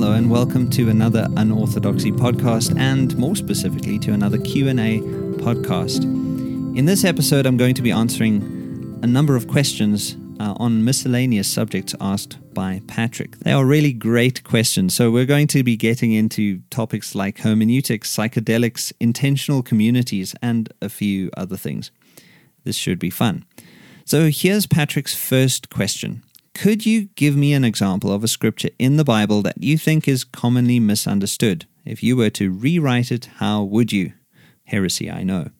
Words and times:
Hello 0.00 0.12
and 0.12 0.30
welcome 0.30 0.70
to 0.70 0.90
another 0.90 1.26
Unorthodoxy 1.36 2.12
podcast 2.12 2.78
and 2.78 3.18
more 3.18 3.34
specifically 3.34 3.98
to 3.98 4.12
another 4.12 4.38
Q&A 4.38 5.00
podcast. 5.40 6.04
In 6.04 6.84
this 6.84 7.04
episode 7.04 7.46
I'm 7.46 7.56
going 7.56 7.74
to 7.74 7.82
be 7.82 7.90
answering 7.90 9.00
a 9.02 9.08
number 9.08 9.34
of 9.34 9.48
questions 9.48 10.16
uh, 10.38 10.54
on 10.58 10.84
miscellaneous 10.84 11.52
subjects 11.52 11.96
asked 12.00 12.38
by 12.54 12.80
Patrick. 12.86 13.40
They 13.40 13.50
are 13.50 13.66
really 13.66 13.92
great 13.92 14.44
questions. 14.44 14.94
So 14.94 15.10
we're 15.10 15.26
going 15.26 15.48
to 15.48 15.64
be 15.64 15.76
getting 15.76 16.12
into 16.12 16.60
topics 16.70 17.16
like 17.16 17.38
hermeneutics, 17.40 18.16
psychedelics, 18.16 18.92
intentional 19.00 19.64
communities 19.64 20.32
and 20.40 20.72
a 20.80 20.88
few 20.88 21.28
other 21.36 21.56
things. 21.56 21.90
This 22.62 22.76
should 22.76 23.00
be 23.00 23.10
fun. 23.10 23.44
So 24.04 24.30
here's 24.30 24.64
Patrick's 24.64 25.16
first 25.16 25.70
question. 25.70 26.22
Could 26.58 26.84
you 26.84 27.02
give 27.14 27.36
me 27.36 27.52
an 27.52 27.62
example 27.62 28.12
of 28.12 28.24
a 28.24 28.26
scripture 28.26 28.70
in 28.80 28.96
the 28.96 29.04
Bible 29.04 29.42
that 29.42 29.62
you 29.62 29.78
think 29.78 30.08
is 30.08 30.24
commonly 30.24 30.80
misunderstood? 30.80 31.66
If 31.84 32.02
you 32.02 32.16
were 32.16 32.30
to 32.30 32.50
rewrite 32.50 33.12
it, 33.12 33.26
how 33.36 33.62
would 33.62 33.92
you? 33.92 34.12
Heresy, 34.64 35.08
I 35.08 35.22
know. 35.22 35.50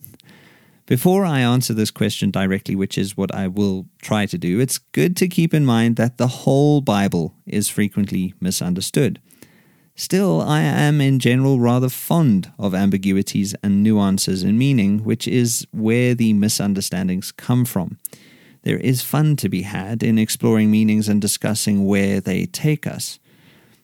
Before 0.86 1.24
I 1.24 1.38
answer 1.38 1.72
this 1.72 1.92
question 1.92 2.32
directly, 2.32 2.74
which 2.74 2.98
is 2.98 3.16
what 3.16 3.32
I 3.32 3.46
will 3.46 3.86
try 4.02 4.26
to 4.26 4.36
do, 4.36 4.58
it's 4.58 4.78
good 4.78 5.16
to 5.18 5.28
keep 5.28 5.54
in 5.54 5.64
mind 5.64 5.94
that 5.98 6.18
the 6.18 6.26
whole 6.26 6.80
Bible 6.80 7.32
is 7.46 7.68
frequently 7.68 8.34
misunderstood. 8.40 9.20
Still, 9.94 10.40
I 10.42 10.62
am 10.62 11.00
in 11.00 11.20
general 11.20 11.60
rather 11.60 11.88
fond 11.88 12.50
of 12.58 12.74
ambiguities 12.74 13.54
and 13.62 13.84
nuances 13.84 14.42
in 14.42 14.58
meaning, 14.58 15.04
which 15.04 15.28
is 15.28 15.64
where 15.70 16.16
the 16.16 16.32
misunderstandings 16.32 17.30
come 17.30 17.64
from 17.64 17.98
there 18.62 18.78
is 18.78 19.02
fun 19.02 19.36
to 19.36 19.48
be 19.48 19.62
had 19.62 20.02
in 20.02 20.18
exploring 20.18 20.70
meanings 20.70 21.08
and 21.08 21.20
discussing 21.20 21.86
where 21.86 22.20
they 22.20 22.46
take 22.46 22.86
us. 22.86 23.18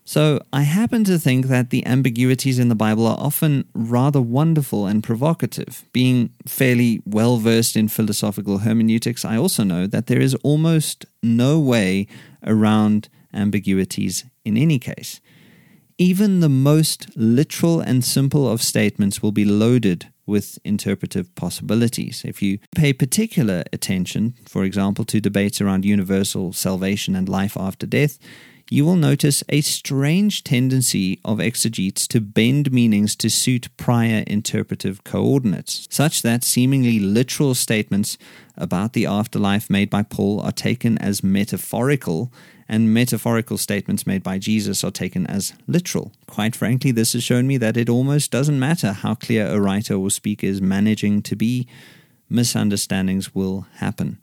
So, 0.06 0.40
I 0.52 0.62
happen 0.62 1.02
to 1.04 1.18
think 1.18 1.46
that 1.46 1.70
the 1.70 1.86
ambiguities 1.86 2.58
in 2.58 2.68
the 2.68 2.74
Bible 2.74 3.06
are 3.06 3.16
often 3.18 3.64
rather 3.72 4.20
wonderful 4.20 4.86
and 4.86 5.02
provocative. 5.02 5.86
Being 5.94 6.34
fairly 6.46 7.00
well 7.06 7.38
versed 7.38 7.74
in 7.74 7.88
philosophical 7.88 8.58
hermeneutics, 8.58 9.24
I 9.24 9.38
also 9.38 9.64
know 9.64 9.86
that 9.86 10.06
there 10.06 10.20
is 10.20 10.34
almost 10.42 11.06
no 11.22 11.58
way 11.58 12.06
around 12.46 13.08
ambiguities 13.32 14.26
in 14.44 14.58
any 14.58 14.78
case. 14.78 15.22
Even 15.96 16.40
the 16.40 16.50
most 16.50 17.08
literal 17.16 17.80
and 17.80 18.04
simple 18.04 18.46
of 18.46 18.62
statements 18.62 19.22
will 19.22 19.32
be 19.32 19.46
loaded 19.46 20.12
with 20.26 20.58
interpretive 20.64 21.34
possibilities. 21.34 22.22
If 22.24 22.42
you 22.42 22.58
pay 22.74 22.92
particular 22.92 23.64
attention, 23.72 24.34
for 24.46 24.64
example, 24.64 25.04
to 25.06 25.20
debates 25.20 25.60
around 25.60 25.84
universal 25.84 26.52
salvation 26.52 27.14
and 27.14 27.28
life 27.28 27.56
after 27.56 27.86
death, 27.86 28.18
you 28.70 28.84
will 28.84 28.96
notice 28.96 29.44
a 29.50 29.60
strange 29.60 30.42
tendency 30.42 31.20
of 31.24 31.38
exegetes 31.38 32.08
to 32.08 32.20
bend 32.20 32.72
meanings 32.72 33.14
to 33.16 33.28
suit 33.28 33.68
prior 33.76 34.24
interpretive 34.26 35.04
coordinates, 35.04 35.86
such 35.90 36.22
that 36.22 36.42
seemingly 36.42 36.98
literal 36.98 37.54
statements 37.54 38.16
about 38.56 38.94
the 38.94 39.04
afterlife 39.04 39.68
made 39.68 39.90
by 39.90 40.02
Paul 40.02 40.40
are 40.40 40.52
taken 40.52 40.96
as 40.98 41.22
metaphorical 41.22 42.32
and 42.68 42.94
metaphorical 42.94 43.58
statements 43.58 44.06
made 44.06 44.22
by 44.22 44.38
Jesus 44.38 44.82
are 44.82 44.90
taken 44.90 45.26
as 45.26 45.52
literal. 45.66 46.12
Quite 46.26 46.56
frankly, 46.56 46.90
this 46.90 47.12
has 47.12 47.22
shown 47.22 47.46
me 47.46 47.56
that 47.58 47.76
it 47.76 47.88
almost 47.88 48.30
doesn't 48.30 48.58
matter 48.58 48.92
how 48.92 49.14
clear 49.14 49.46
a 49.46 49.60
writer 49.60 49.94
or 49.94 50.10
speaker 50.10 50.46
is 50.46 50.62
managing 50.62 51.22
to 51.22 51.36
be, 51.36 51.66
misunderstandings 52.28 53.34
will 53.34 53.66
happen. 53.76 54.18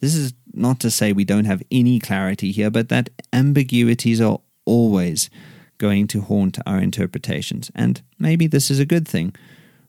This 0.00 0.14
is 0.14 0.32
not 0.52 0.80
to 0.80 0.90
say 0.90 1.12
we 1.12 1.24
don't 1.24 1.44
have 1.44 1.62
any 1.70 1.98
clarity 1.98 2.52
here, 2.52 2.70
but 2.70 2.88
that 2.88 3.10
ambiguities 3.32 4.20
are 4.20 4.40
always 4.64 5.30
going 5.78 6.06
to 6.08 6.20
haunt 6.20 6.58
our 6.66 6.78
interpretations. 6.78 7.70
And 7.74 8.02
maybe 8.18 8.46
this 8.46 8.70
is 8.70 8.78
a 8.78 8.86
good 8.86 9.06
thing. 9.06 9.34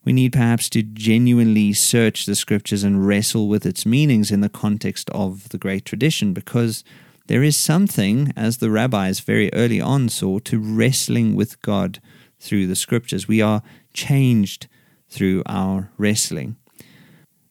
We 0.05 0.13
need 0.13 0.33
perhaps 0.33 0.69
to 0.69 0.83
genuinely 0.83 1.71
search 1.73 2.25
the 2.25 2.35
scriptures 2.35 2.83
and 2.83 3.07
wrestle 3.07 3.47
with 3.47 3.65
its 3.65 3.85
meanings 3.85 4.31
in 4.31 4.41
the 4.41 4.49
context 4.49 5.09
of 5.11 5.49
the 5.49 5.57
great 5.57 5.85
tradition 5.85 6.33
because 6.33 6.83
there 7.27 7.43
is 7.43 7.55
something, 7.55 8.33
as 8.35 8.57
the 8.57 8.69
rabbis 8.69 9.19
very 9.21 9.53
early 9.53 9.79
on 9.79 10.09
saw, 10.09 10.39
to 10.39 10.59
wrestling 10.59 11.35
with 11.35 11.61
God 11.61 12.01
through 12.39 12.67
the 12.67 12.75
scriptures. 12.75 13.27
We 13.27 13.41
are 13.41 13.63
changed 13.93 14.67
through 15.07 15.43
our 15.45 15.91
wrestling. 15.97 16.57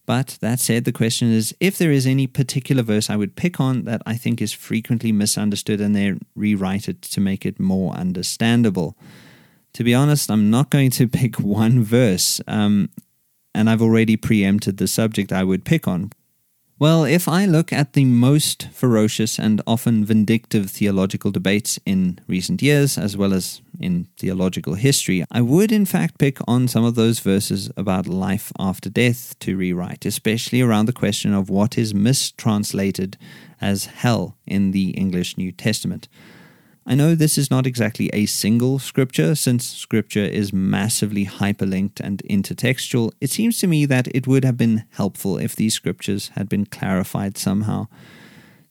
But 0.05 0.37
that 0.41 0.59
said, 0.59 0.83
the 0.83 0.91
question 0.91 1.31
is 1.31 1.55
if 1.59 1.77
there 1.77 1.91
is 1.91 2.05
any 2.05 2.27
particular 2.27 2.83
verse 2.83 3.09
I 3.09 3.15
would 3.15 3.35
pick 3.35 3.59
on 3.59 3.85
that 3.85 4.01
I 4.05 4.15
think 4.15 4.41
is 4.41 4.51
frequently 4.51 5.11
misunderstood 5.11 5.79
and 5.79 5.95
then 5.95 6.19
rewrite 6.35 6.89
it 6.89 7.01
to 7.03 7.21
make 7.21 7.45
it 7.45 7.59
more 7.59 7.93
understandable. 7.93 8.97
To 9.73 9.83
be 9.83 9.95
honest, 9.95 10.29
I'm 10.29 10.49
not 10.49 10.69
going 10.69 10.91
to 10.91 11.07
pick 11.21 11.39
one 11.39 11.83
verse, 11.83 12.41
um, 12.47 12.89
and 13.55 13.69
I've 13.69 13.81
already 13.81 14.17
preempted 14.17 14.77
the 14.77 14.87
subject 14.87 15.31
I 15.31 15.43
would 15.43 15.63
pick 15.63 15.87
on. 15.87 16.11
Well, 16.79 17.05
if 17.05 17.27
I 17.27 17.45
look 17.45 17.71
at 17.71 17.93
the 17.93 18.03
most 18.03 18.67
ferocious 18.73 19.39
and 19.39 19.61
often 19.67 20.03
vindictive 20.03 20.71
theological 20.71 21.29
debates 21.29 21.79
in 21.85 22.19
recent 22.27 22.63
years, 22.63 22.97
as 22.97 23.15
well 23.15 23.31
as 23.31 23.61
in 23.79 24.07
theological 24.17 24.73
history, 24.73 25.23
I 25.31 25.41
would 25.41 25.71
in 25.71 25.85
fact 25.85 26.17
pick 26.17 26.39
on 26.47 26.67
some 26.67 26.83
of 26.83 26.95
those 26.95 27.19
verses 27.19 27.69
about 27.77 28.07
life 28.07 28.51
after 28.57 28.89
death 28.89 29.37
to 29.39 29.55
rewrite, 29.55 30.05
especially 30.05 30.61
around 30.61 30.87
the 30.87 30.93
question 30.93 31.31
of 31.31 31.49
what 31.49 31.77
is 31.77 31.93
mistranslated 31.93 33.17
as 33.61 33.85
hell 33.85 34.35
in 34.47 34.71
the 34.71 34.89
English 34.89 35.37
New 35.37 35.51
Testament. 35.51 36.07
I 36.85 36.95
know 36.95 37.15
this 37.15 37.37
is 37.37 37.49
not 37.49 37.65
exactly 37.65 38.09
a 38.11 38.25
single 38.25 38.77
scripture, 38.77 39.35
since 39.35 39.65
scripture 39.65 40.25
is 40.25 40.51
massively 40.51 41.25
hyperlinked 41.25 42.01
and 42.01 42.21
intertextual. 42.29 43.13
It 43.21 43.29
seems 43.29 43.57
to 43.59 43.67
me 43.67 43.85
that 43.85 44.09
it 44.13 44.27
would 44.27 44.43
have 44.43 44.57
been 44.57 44.83
helpful 44.91 45.37
if 45.37 45.55
these 45.55 45.73
scriptures 45.73 46.29
had 46.35 46.49
been 46.49 46.65
clarified 46.65 47.37
somehow. 47.37 47.87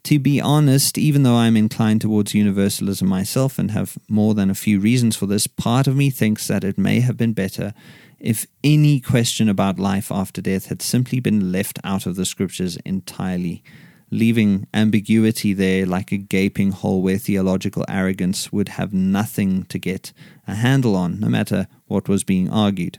To 0.04 0.18
be 0.18 0.40
honest, 0.40 0.98
even 0.98 1.22
though 1.22 1.36
I'm 1.36 1.56
inclined 1.56 2.02
towards 2.02 2.34
universalism 2.34 3.08
myself 3.08 3.58
and 3.58 3.70
have 3.70 3.96
more 4.08 4.34
than 4.34 4.50
a 4.50 4.54
few 4.54 4.78
reasons 4.78 5.16
for 5.16 5.26
this, 5.26 5.46
part 5.46 5.86
of 5.86 5.96
me 5.96 6.10
thinks 6.10 6.48
that 6.48 6.64
it 6.64 6.76
may 6.76 7.00
have 7.00 7.16
been 7.16 7.32
better 7.32 7.72
if 8.18 8.46
any 8.62 9.00
question 9.00 9.48
about 9.48 9.78
life 9.78 10.12
after 10.12 10.42
death 10.42 10.66
had 10.66 10.82
simply 10.82 11.18
been 11.18 11.50
left 11.50 11.78
out 11.82 12.04
of 12.06 12.16
the 12.16 12.26
scriptures 12.26 12.76
entirely 12.84 13.62
leaving 14.12 14.66
ambiguity 14.74 15.54
there 15.54 15.86
like 15.86 16.12
a 16.12 16.18
gaping 16.18 16.70
hole 16.70 17.00
where 17.00 17.16
theological 17.16 17.84
arrogance 17.88 18.52
would 18.52 18.68
have 18.68 18.92
nothing 18.92 19.64
to 19.64 19.78
get 19.78 20.12
a 20.46 20.54
handle 20.54 20.94
on, 20.94 21.18
no 21.18 21.28
matter 21.28 21.66
what 21.86 22.10
was 22.10 22.22
being 22.22 22.50
argued. 22.50 22.98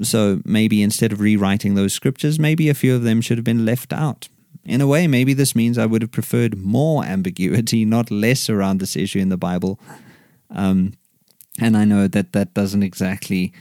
So 0.00 0.40
maybe 0.44 0.80
instead 0.80 1.12
of 1.12 1.20
rewriting 1.20 1.74
those 1.74 1.92
scriptures, 1.92 2.38
maybe 2.38 2.68
a 2.68 2.74
few 2.74 2.94
of 2.94 3.02
them 3.02 3.20
should 3.20 3.36
have 3.36 3.44
been 3.44 3.66
left 3.66 3.92
out. 3.92 4.28
In 4.64 4.80
a 4.80 4.86
way, 4.86 5.08
maybe 5.08 5.34
this 5.34 5.56
means 5.56 5.76
I 5.76 5.86
would 5.86 6.02
have 6.02 6.12
preferred 6.12 6.56
more 6.56 7.04
ambiguity, 7.16 7.84
not 7.84 8.10
less, 8.12 8.48
around 8.48 8.78
this 8.78 8.94
issue 8.94 9.18
in 9.18 9.28
the 9.28 9.36
Bible. 9.36 9.80
Um, 10.50 10.92
and 11.58 11.76
I 11.76 11.84
know 11.84 12.06
that 12.06 12.32
that 12.32 12.54
doesn't 12.54 12.84
exactly 12.84 13.52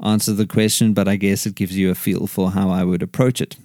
answer 0.00 0.32
the 0.32 0.46
question, 0.46 0.94
but 0.94 1.08
I 1.08 1.16
guess 1.16 1.44
it 1.44 1.56
gives 1.56 1.76
you 1.76 1.90
a 1.90 1.96
feel 1.96 2.28
for 2.28 2.52
how 2.52 2.70
I 2.70 2.84
would 2.84 3.02
approach 3.02 3.40
it 3.40 3.56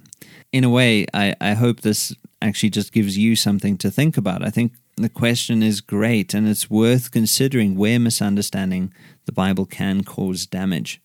in 0.52 0.64
a 0.64 0.70
way, 0.70 1.06
I, 1.14 1.36
I 1.40 1.54
hope 1.54 1.82
this 1.82 2.16
actually 2.42 2.70
just 2.70 2.92
gives 2.92 3.18
you 3.18 3.36
something 3.36 3.78
to 3.78 3.92
think 3.92 4.18
about. 4.18 4.44
I 4.44 4.50
think 4.50 4.74
the 4.98 5.10
question 5.10 5.64
is 5.64 5.82
great 5.82 6.34
and 6.34 6.48
it's 6.48 6.70
worth 6.70 7.12
considering 7.12 7.76
where 7.76 8.00
misunderstanding 8.00 8.94
the 9.26 9.32
Bible 9.32 9.66
can 9.66 10.04
cause 10.04 10.46
damage. 10.46 11.02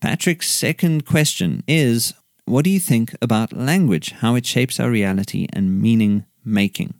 Patrick's 0.00 0.50
second 0.50 1.06
question 1.06 1.64
is 1.66 2.12
What 2.44 2.64
do 2.64 2.70
you 2.70 2.80
think 2.80 3.14
about 3.22 3.54
language, 3.54 4.12
how 4.12 4.34
it 4.34 4.44
shapes 4.44 4.78
our 4.78 4.90
reality 4.90 5.46
and 5.52 5.80
meaning 5.80 6.26
making? 6.44 6.94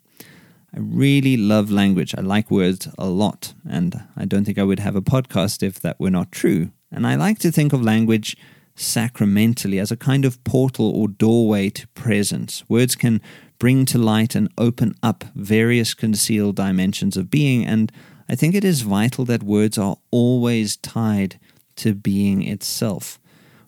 I 0.74 0.78
really 0.80 1.36
love 1.36 1.70
language. 1.70 2.14
I 2.16 2.22
like 2.22 2.50
words 2.50 2.88
a 2.98 3.06
lot, 3.06 3.54
and 3.68 4.02
I 4.16 4.24
don't 4.24 4.44
think 4.44 4.58
I 4.58 4.64
would 4.64 4.80
have 4.80 4.96
a 4.96 5.02
podcast 5.02 5.62
if 5.62 5.78
that 5.80 6.00
were 6.00 6.10
not 6.10 6.32
true. 6.32 6.70
And 6.90 7.06
I 7.06 7.14
like 7.14 7.38
to 7.40 7.52
think 7.52 7.72
of 7.72 7.82
language 7.82 8.36
sacramentally 8.74 9.78
as 9.78 9.90
a 9.90 9.96
kind 9.96 10.24
of 10.24 10.42
portal 10.44 10.90
or 10.90 11.08
doorway 11.08 11.70
to 11.70 11.86
presence. 11.88 12.64
Words 12.68 12.96
can 12.96 13.20
bring 13.58 13.84
to 13.86 13.98
light 13.98 14.34
and 14.34 14.48
open 14.58 14.94
up 15.02 15.24
various 15.34 15.94
concealed 15.94 16.56
dimensions 16.56 17.16
of 17.16 17.30
being, 17.30 17.64
and 17.64 17.92
I 18.28 18.34
think 18.34 18.54
it 18.54 18.64
is 18.64 18.82
vital 18.82 19.24
that 19.26 19.42
words 19.42 19.78
are 19.78 19.96
always 20.10 20.76
tied 20.76 21.38
to 21.76 21.94
being 21.94 22.42
itself. 22.42 23.18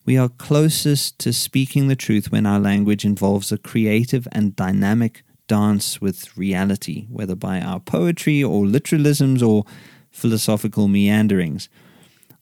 We 0.04 0.16
are 0.16 0.28
closest 0.28 1.18
to 1.20 1.32
speaking 1.32 1.88
the 1.88 1.96
truth 1.96 2.30
when 2.30 2.46
our 2.46 2.60
language 2.60 3.04
involves 3.04 3.50
a 3.50 3.58
creative 3.58 4.28
and 4.32 4.54
dynamic 4.54 5.24
dance 5.48 6.00
with 6.00 6.36
reality, 6.36 7.06
whether 7.10 7.34
by 7.34 7.60
our 7.60 7.80
poetry 7.80 8.42
or 8.42 8.64
literalisms 8.64 9.42
or 9.42 9.64
philosophical 10.10 10.88
meanderings. 10.88 11.68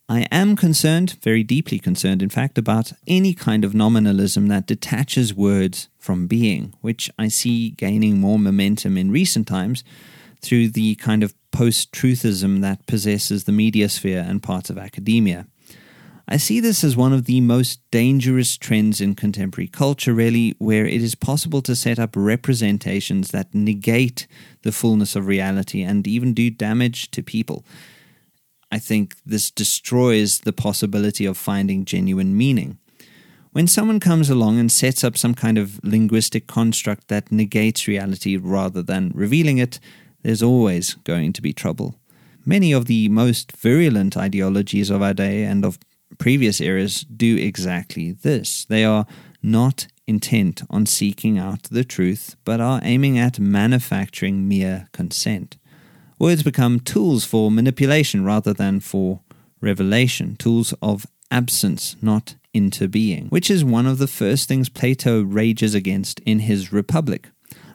I 0.09 0.27
am 0.31 0.55
concerned, 0.55 1.17
very 1.23 1.43
deeply 1.43 1.79
concerned, 1.79 2.23
in 2.23 2.29
fact, 2.29 2.59
about 2.59 2.93
any 3.07 3.33
kind 3.33 3.65
of 3.65 3.75
nominalism 3.75 4.49
that 4.49 4.67
detaches 4.67 5.33
words 5.33 5.89
from 5.99 6.27
being, 6.27 6.75
which 6.83 7.11
I 7.19 7.29
see 7.29 7.71
gaining 7.71 8.21
more 8.21 8.39
momentum 8.39 8.99
in 8.99 9.11
recent 9.11 9.49
times 9.49 9.83
through 10.43 10.69
the 10.69 10.97
kind 10.97 11.23
of 11.23 11.35
post 11.53 11.91
truthism 11.93 12.61
that 12.61 12.87
possesses 12.87 13.45
the 13.45 13.53
media 13.53 13.89
sphere 13.89 14.23
and 14.27 14.43
parts 14.43 14.69
of 14.69 14.77
academia. 14.77 15.47
I 16.29 16.37
see 16.37 16.61
this 16.61 16.85
as 16.85 16.97
one 16.97 17.15
of 17.15 17.25
the 17.25 17.41
most 17.41 17.81
dangerous 17.91 18.59
trends 18.59 19.01
in 19.01 19.15
contemporary 19.15 19.69
culture, 19.69 20.13
really, 20.13 20.55
where 20.59 20.87
it 20.87 21.03
is 21.03 21.15
possible 21.15 21.63
to 21.63 21.75
set 21.75 21.99
up 21.99 22.15
representations 22.15 23.31
that 23.31 23.55
negate 23.55 24.27
the 24.63 24.73
fullness 24.73 25.17
of 25.17 25.27
reality 25.27 25.83
and 25.83 26.07
even 26.07 26.35
do 26.35 26.51
damage 26.51 27.11
to 27.13 27.23
people. 27.23 27.65
I 28.75 28.81
think 28.81 29.15
this 29.25 29.53
destroys 29.53 30.41
the 30.41 30.53
possibility 30.53 31.27
of 31.27 31.37
finding 31.37 31.85
genuine 31.85 32.37
meaning. 32.37 32.79
When 33.53 33.69
someone 33.69 34.01
comes 34.01 34.29
along 34.29 34.59
and 34.59 34.73
sets 34.73 35.05
up 35.05 35.17
some 35.17 35.37
kind 35.37 35.59
of 35.59 35.79
linguistic 35.85 36.49
construct 36.49 37.07
that 37.07 37.31
negates 37.31 37.87
reality 37.87 38.37
rather 38.37 38.83
than 38.83 39.13
revealing 39.15 39.59
it, 39.59 39.79
there's 40.23 40.43
always 40.43 40.95
going 41.05 41.33
to 41.35 41.41
be 41.41 41.53
trouble. 41.53 41.95
Many 42.45 42.73
of 42.73 42.87
the 42.87 43.09
most 43.11 43.53
virulent 43.53 44.17
ideologies 44.17 44.91
of 44.91 45.03
our 45.03 45.15
day 45.15 45.45
and 45.45 45.65
of 45.65 45.79
previous 46.19 46.61
eras 46.61 47.03
do 47.03 47.37
exactly 47.37 48.11
this. 48.11 48.65
They 48.65 48.85
are 48.85 49.07
not 49.41 49.87
intent 50.09 50.65
on 50.69 50.87
seeking 50.87 51.39
out 51.39 51.63
the 51.71 51.85
truth, 51.85 52.35
but 52.45 52.61
are 52.61 52.81
aiming 52.83 53.21
at 53.21 53.39
manufacturing 53.39 54.49
mere 54.49 54.89
consent. 54.91 55.59
Words 56.19 56.43
become 56.43 56.81
tools 56.81 57.25
for 57.25 57.51
manipulation 57.51 58.25
rather 58.25 58.53
than 58.53 58.81
for 58.81 59.21
revelation, 59.61 60.37
tools 60.37 60.73
of 60.81 61.07
absence, 61.31 61.97
not 62.01 62.37
into 62.53 62.87
being, 62.87 63.27
which 63.29 63.51
is 63.51 63.65
one 63.65 63.87
of 63.87 63.99
the 63.99 64.07
first 64.07 64.49
things 64.49 64.69
Plato 64.69 65.21
rages 65.23 65.75
against 65.75 66.21
in 66.21 66.41
his 66.41 66.73
Republic. 66.73 67.29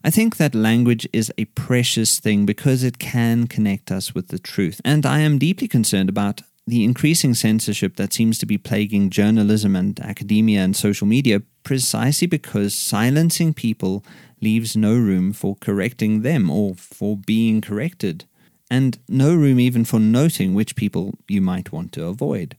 I 0.03 0.09
think 0.09 0.37
that 0.37 0.55
language 0.55 1.07
is 1.11 1.31
a 1.37 1.45
precious 1.45 2.19
thing 2.19 2.45
because 2.45 2.83
it 2.83 2.99
can 2.99 3.47
connect 3.47 3.91
us 3.91 4.15
with 4.15 4.29
the 4.29 4.39
truth. 4.39 4.79
And 4.85 5.05
I 5.05 5.19
am 5.19 5.37
deeply 5.37 5.67
concerned 5.67 6.07
about 6.07 6.41
the 6.65 6.85
increasing 6.85 7.33
censorship 7.33 7.97
that 7.97 8.13
seems 8.13 8.37
to 8.37 8.45
be 8.45 8.57
plaguing 8.57 9.09
journalism 9.09 9.75
and 9.75 9.99
academia 9.99 10.61
and 10.61 10.75
social 10.75 11.07
media 11.07 11.41
precisely 11.63 12.27
because 12.27 12.73
silencing 12.75 13.53
people 13.53 14.05
leaves 14.41 14.77
no 14.77 14.93
room 14.93 15.33
for 15.33 15.57
correcting 15.59 16.21
them 16.21 16.49
or 16.49 16.75
for 16.75 17.17
being 17.17 17.59
corrected, 17.59 18.25
and 18.69 18.99
no 19.07 19.35
room 19.35 19.59
even 19.59 19.85
for 19.85 19.99
noting 19.99 20.53
which 20.53 20.75
people 20.75 21.15
you 21.27 21.41
might 21.41 21.71
want 21.71 21.91
to 21.93 22.05
avoid. 22.05 22.55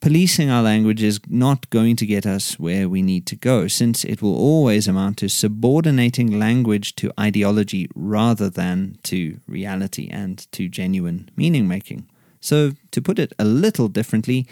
Policing 0.00 0.48
our 0.48 0.62
language 0.62 1.02
is 1.02 1.20
not 1.28 1.68
going 1.68 1.94
to 1.96 2.06
get 2.06 2.24
us 2.24 2.58
where 2.58 2.88
we 2.88 3.02
need 3.02 3.26
to 3.26 3.36
go, 3.36 3.68
since 3.68 4.02
it 4.02 4.22
will 4.22 4.34
always 4.34 4.88
amount 4.88 5.18
to 5.18 5.28
subordinating 5.28 6.38
language 6.38 6.96
to 6.96 7.12
ideology 7.20 7.86
rather 7.94 8.48
than 8.48 8.96
to 9.02 9.40
reality 9.46 10.08
and 10.10 10.50
to 10.52 10.68
genuine 10.68 11.30
meaning 11.36 11.68
making. 11.68 12.08
So, 12.40 12.72
to 12.92 13.02
put 13.02 13.18
it 13.18 13.34
a 13.38 13.44
little 13.44 13.88
differently, 13.88 14.46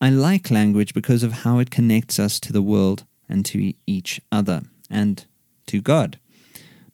I 0.00 0.10
like 0.10 0.52
language 0.52 0.94
because 0.94 1.24
of 1.24 1.42
how 1.42 1.58
it 1.58 1.72
connects 1.72 2.20
us 2.20 2.38
to 2.38 2.52
the 2.52 2.62
world 2.62 3.04
and 3.28 3.44
to 3.46 3.74
each 3.88 4.20
other 4.30 4.62
and 4.88 5.24
to 5.66 5.80
God. 5.80 6.20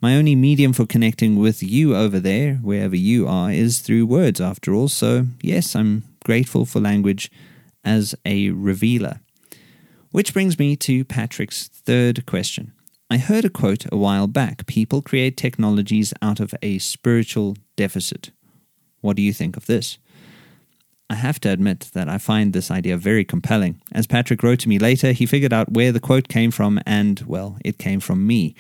My 0.01 0.15
only 0.15 0.37
medium 0.37 0.73
for 0.73 0.87
connecting 0.87 1.37
with 1.37 1.61
you 1.61 1.97
over 1.97 2.21
there, 2.21 2.55
wherever 2.57 2.95
you 2.95 3.27
are, 3.27 3.51
is 3.51 3.81
through 3.81 4.07
words, 4.07 4.41
after 4.41 4.73
all. 4.73 4.89
So, 4.89 5.27
yes, 5.43 5.75
I'm 5.75 6.05
grateful 6.25 6.65
for 6.65 6.79
language 6.79 7.33
as 7.85 8.15
a 8.25 8.51
revealer. 8.51 9.21
Which 10.13 10.33
brings 10.33 10.57
me 10.57 10.77
to 10.77 11.05
Patrick's 11.05 11.67
third 11.67 12.27
question. 12.27 12.73
I 13.11 13.17
heard 13.17 13.45
a 13.45 13.51
quote 13.51 13.87
a 13.91 13.97
while 13.97 14.29
back 14.29 14.67
people 14.67 15.03
create 15.03 15.37
technologies 15.37 16.15
out 16.23 16.39
of 16.39 16.55
a 16.63 16.79
spiritual 16.79 17.57
deficit. 17.75 18.31
What 19.01 19.17
do 19.17 19.23
you 19.23 19.33
think 19.33 19.57
of 19.57 19.67
this? 19.67 19.99
I 21.11 21.17
have 21.17 21.41
to 21.41 21.51
admit 21.51 21.91
that 21.95 22.09
I 22.09 22.19
find 22.19 22.53
this 22.53 22.71
idea 22.71 22.97
very 22.99 23.25
compelling. 23.25 23.81
As 23.93 24.07
Patrick 24.07 24.43
wrote 24.43 24.61
to 24.61 24.69
me 24.69 24.79
later, 24.79 25.11
he 25.11 25.27
figured 25.27 25.53
out 25.53 25.73
where 25.73 25.91
the 25.91 26.01
quote 26.01 26.29
came 26.29 26.53
from, 26.53 26.79
and, 26.87 27.19
well, 27.27 27.57
it 27.65 27.79
came 27.79 27.99
from 27.99 28.27
me. 28.27 28.55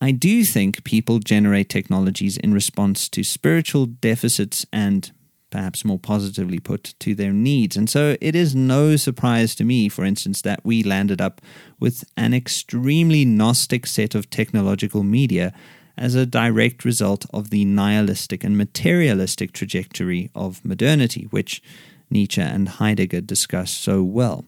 I 0.00 0.10
do 0.10 0.44
think 0.44 0.84
people 0.84 1.20
generate 1.20 1.68
technologies 1.68 2.36
in 2.36 2.52
response 2.52 3.08
to 3.10 3.24
spiritual 3.24 3.86
deficits 3.86 4.66
and, 4.72 5.10
perhaps 5.50 5.84
more 5.84 5.98
positively 5.98 6.58
put, 6.58 6.94
to 7.00 7.14
their 7.14 7.32
needs. 7.32 7.76
And 7.76 7.88
so 7.88 8.16
it 8.20 8.34
is 8.34 8.54
no 8.54 8.96
surprise 8.96 9.54
to 9.54 9.64
me, 9.64 9.88
for 9.88 10.04
instance, 10.04 10.42
that 10.42 10.60
we 10.64 10.82
landed 10.82 11.20
up 11.20 11.40
with 11.80 12.04
an 12.16 12.34
extremely 12.34 13.24
Gnostic 13.24 13.86
set 13.86 14.14
of 14.14 14.28
technological 14.28 15.02
media 15.02 15.54
as 15.96 16.14
a 16.14 16.26
direct 16.26 16.84
result 16.84 17.24
of 17.32 17.48
the 17.48 17.64
nihilistic 17.64 18.44
and 18.44 18.58
materialistic 18.58 19.52
trajectory 19.52 20.30
of 20.34 20.62
modernity, 20.62 21.26
which 21.30 21.62
Nietzsche 22.10 22.42
and 22.42 22.68
Heidegger 22.68 23.22
discuss 23.22 23.70
so 23.70 24.02
well. 24.02 24.44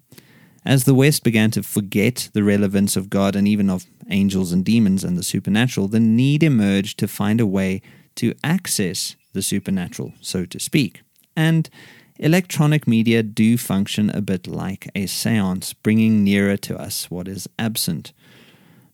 As 0.68 0.84
the 0.84 0.92
West 0.92 1.24
began 1.24 1.50
to 1.52 1.62
forget 1.62 2.28
the 2.34 2.44
relevance 2.44 2.94
of 2.94 3.08
God 3.08 3.34
and 3.34 3.48
even 3.48 3.70
of 3.70 3.86
angels 4.10 4.52
and 4.52 4.62
demons 4.62 5.02
and 5.02 5.16
the 5.16 5.22
supernatural, 5.22 5.88
the 5.88 5.98
need 5.98 6.42
emerged 6.42 6.98
to 6.98 7.08
find 7.08 7.40
a 7.40 7.46
way 7.46 7.80
to 8.16 8.34
access 8.44 9.16
the 9.32 9.40
supernatural, 9.40 10.12
so 10.20 10.44
to 10.44 10.60
speak. 10.60 11.00
And 11.34 11.70
electronic 12.18 12.86
media 12.86 13.22
do 13.22 13.56
function 13.56 14.10
a 14.10 14.20
bit 14.20 14.46
like 14.46 14.90
a 14.94 15.06
seance, 15.06 15.72
bringing 15.72 16.22
nearer 16.22 16.58
to 16.58 16.78
us 16.78 17.10
what 17.10 17.28
is 17.28 17.48
absent. 17.58 18.12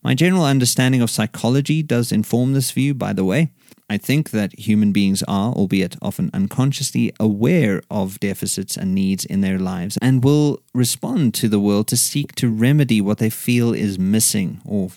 My 0.04 0.14
general 0.14 0.44
understanding 0.44 1.00
of 1.00 1.08
psychology 1.08 1.82
does 1.82 2.12
inform 2.12 2.52
this 2.52 2.70
view, 2.70 2.92
by 2.92 3.14
the 3.14 3.24
way. 3.24 3.52
I 3.88 3.96
think 3.96 4.30
that 4.32 4.58
human 4.58 4.92
beings 4.92 5.22
are, 5.22 5.52
albeit 5.52 5.96
often 6.02 6.30
unconsciously, 6.34 7.10
aware 7.18 7.82
of 7.90 8.20
deficits 8.20 8.76
and 8.76 8.94
needs 8.94 9.24
in 9.24 9.40
their 9.40 9.58
lives 9.58 9.96
and 10.02 10.22
will 10.22 10.60
respond 10.74 11.32
to 11.34 11.48
the 11.48 11.58
world 11.58 11.88
to 11.88 11.96
seek 11.96 12.34
to 12.34 12.50
remedy 12.50 13.00
what 13.00 13.16
they 13.16 13.30
feel 13.30 13.72
is 13.72 13.98
missing 13.98 14.60
or 14.66 14.90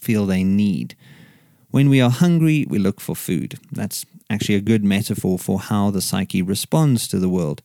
feel 0.00 0.24
they 0.24 0.42
need. 0.42 0.96
When 1.70 1.90
we 1.90 2.00
are 2.00 2.10
hungry, 2.10 2.64
we 2.66 2.78
look 2.78 2.98
for 2.98 3.14
food. 3.14 3.58
That's 3.70 4.06
actually 4.30 4.54
a 4.54 4.62
good 4.62 4.82
metaphor 4.84 5.38
for 5.38 5.60
how 5.60 5.90
the 5.90 6.00
psyche 6.00 6.40
responds 6.40 7.06
to 7.08 7.18
the 7.18 7.28
world. 7.28 7.60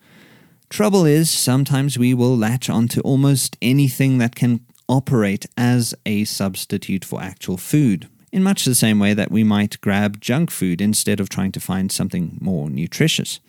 Trouble 0.69 1.05
is, 1.05 1.29
sometimes 1.29 1.97
we 1.97 2.13
will 2.13 2.37
latch 2.37 2.69
onto 2.69 3.01
almost 3.01 3.57
anything 3.61 4.17
that 4.17 4.35
can 4.35 4.65
operate 4.91 5.45
as 5.55 5.95
a 6.05 6.25
substitute 6.25 7.05
for 7.05 7.21
actual 7.21 7.57
food, 7.57 8.09
in 8.31 8.43
much 8.43 8.65
the 8.65 8.75
same 8.75 8.99
way 8.99 9.13
that 9.13 9.31
we 9.31 9.43
might 9.43 9.79
grab 9.81 10.19
junk 10.19 10.51
food 10.51 10.81
instead 10.81 11.19
of 11.19 11.29
trying 11.29 11.51
to 11.53 11.59
find 11.59 11.91
something 11.91 12.37
more 12.41 12.69
nutritious. 12.69 13.39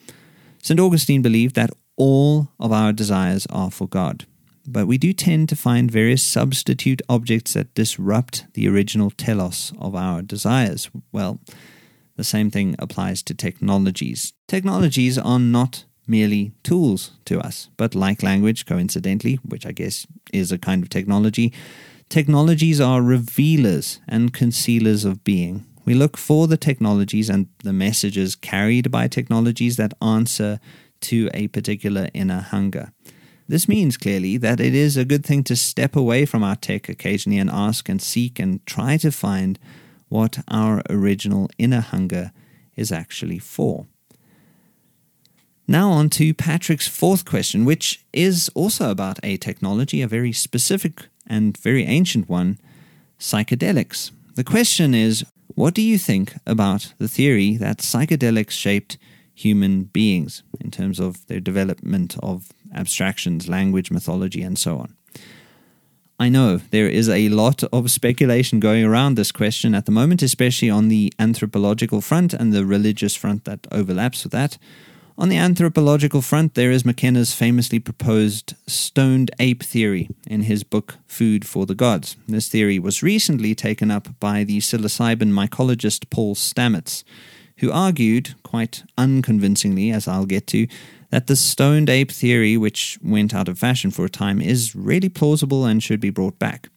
St. 0.63 0.79
Augustine 0.79 1.21
believed 1.21 1.57
that 1.57 1.71
all 1.97 2.49
of 2.61 2.71
our 2.73 2.93
desires 2.93 3.47
are 3.51 3.71
for 3.73 3.89
God, 3.89 4.25
but 4.67 4.87
we 4.87 4.99
do 4.99 5.13
tend 5.13 5.49
to 5.49 5.57
find 5.57 5.91
various 5.91 6.23
substitute 6.23 7.03
objects 7.09 7.55
that 7.55 7.75
disrupt 7.75 8.47
the 8.55 8.69
original 8.69 9.11
telos 9.11 9.73
of 9.81 9.97
our 9.97 10.23
desires. 10.23 10.89
Well, 11.11 11.41
the 12.17 12.25
same 12.25 12.51
thing 12.51 12.77
applies 12.79 13.23
to 13.25 13.35
technologies. 13.35 14.33
Technologies 14.47 15.19
are 15.19 15.41
not 15.41 15.85
merely 16.07 16.53
tools 16.63 17.13
to 17.27 17.41
us. 17.41 17.69
But 17.77 17.95
like 17.95 18.23
language, 18.23 18.67
coincidentally, 18.67 19.37
which 19.45 19.67
I 19.67 19.73
guess 19.73 20.07
is 20.33 20.53
a 20.53 20.59
kind 20.59 20.83
of 20.83 20.89
technology, 20.89 21.53
technologies 22.09 22.81
are 22.81 23.03
revealers 23.03 24.01
and 24.09 24.33
concealers 24.33 25.05
of 25.05 25.25
being. 25.25 25.67
We 25.85 25.95
look 25.95 26.17
for 26.17 26.47
the 26.47 26.57
technologies 26.57 27.29
and 27.29 27.49
the 27.65 27.73
messages 27.73 28.37
carried 28.37 28.91
by 28.91 29.09
technologies 29.09 29.77
that 29.77 29.95
answer 30.01 30.61
to 31.03 31.29
a 31.35 31.49
particular 31.49 32.09
inner 32.15 32.41
hunger. 32.41 32.93
This 33.49 33.69
means 33.69 33.97
clearly 33.97 34.37
that 34.39 34.61
it 34.61 34.75
is 34.75 34.97
a 34.97 35.05
good 35.05 35.27
thing 35.27 35.43
to 35.45 35.57
step 35.57 35.97
away 35.97 36.25
from 36.25 36.45
our 36.45 36.57
tech 36.57 36.89
occasionally 36.89 37.39
and 37.39 37.51
ask 37.51 37.89
and 37.89 38.01
seek 38.01 38.39
and 38.39 38.65
try 38.67 38.97
to 38.99 39.11
find 39.11 39.59
what 40.09 40.39
our 40.49 40.83
original 40.89 41.51
inner 41.59 41.81
hunger 41.81 42.33
is 42.77 42.93
actually 42.93 43.39
for. 43.39 43.87
Now, 45.69 45.91
on 45.91 46.11
to 46.11 46.35
Patrick's 46.35 46.89
fourth 46.89 47.25
question, 47.25 47.65
which 47.65 48.05
is 48.13 48.51
also 48.55 48.91
about 48.91 49.19
a 49.23 49.37
technology, 49.37 50.03
a 50.03 50.09
very 50.09 50.33
specific 50.33 51.09
and 51.27 51.57
very 51.57 51.85
ancient 51.85 52.29
one 52.29 52.59
psychedelics. 53.19 54.11
The 54.35 54.45
question 54.45 54.95
is 54.95 55.25
what 55.55 55.75
do 55.75 55.83
you 55.83 55.99
think 55.99 56.35
about 56.47 56.95
the 56.99 57.09
theory 57.09 57.57
that 57.59 57.79
psychedelics 57.79 58.51
shaped 58.51 58.99
human 59.35 59.85
beings 59.85 60.43
in 60.61 60.71
terms 60.71 60.99
of 60.99 61.27
their 61.27 61.41
development 61.41 62.17
of 62.23 62.51
abstractions, 62.75 63.49
language, 63.49 63.91
mythology, 63.91 64.43
and 64.43 64.59
so 64.59 64.79
on? 64.79 64.97
I 66.19 66.29
know 66.29 66.59
there 66.71 66.89
is 66.89 67.09
a 67.09 67.29
lot 67.31 67.65
of 67.65 67.91
speculation 67.91 68.61
going 68.61 68.85
around 68.85 69.17
this 69.17 69.33
question 69.33 69.75
at 69.75 69.87
the 69.87 69.93
moment, 69.93 70.23
especially 70.23 70.71
on 70.71 70.89
the 70.89 71.13
anthropological 71.19 72.01
front 72.01 72.33
and 72.33 72.53
the 72.53 72.65
religious 72.65 73.17
front 73.17 73.45
that 73.45 73.67
overlaps 73.73 74.25
with 74.25 74.33
that. 74.33 74.57
On 75.23 75.29
the 75.29 75.37
anthropological 75.37 76.21
front, 76.21 76.55
there 76.55 76.73
is 76.73 76.85
McKenna's 76.85 77.33
famously 77.33 77.79
proposed 77.79 78.57
stoned 78.67 79.31
ape 79.39 79.63
theory 79.63 80.11
in 80.27 80.43
his 80.43 80.65
book 80.65 80.97
Food 81.07 81.47
for 81.47 81.65
the 81.65 81.77
Gods. 81.77 82.17
This 82.27 82.49
theory 82.49 82.81
was 82.81 83.05
recently 83.05 83.55
taken 83.55 83.89
up 83.89 84.19
by 84.19 84.43
the 84.43 84.59
psilocybin 84.59 85.33
mycologist 85.33 86.11
Paul 86.11 86.35
Stamets, 86.35 87.05
who 87.59 87.71
argued, 87.71 88.35
quite 88.43 88.83
unconvincingly, 88.99 89.93
as 89.93 90.09
I'll 90.09 90.27
get 90.27 90.49
to, 90.49 90.67
that 91.11 91.29
the 91.29 91.37
stoned 91.37 91.89
ape 91.89 92.11
theory, 92.11 92.57
which 92.57 92.99
went 93.01 93.33
out 93.33 93.47
of 93.47 93.61
fashion 93.61 93.93
for 93.93 94.05
a 94.05 94.11
time, 94.11 94.41
is 94.41 94.75
really 94.75 95.09
plausible 95.09 95.65
and 95.65 95.81
should 95.81 96.01
be 96.01 96.11
brought 96.11 96.41
back. 96.41 96.69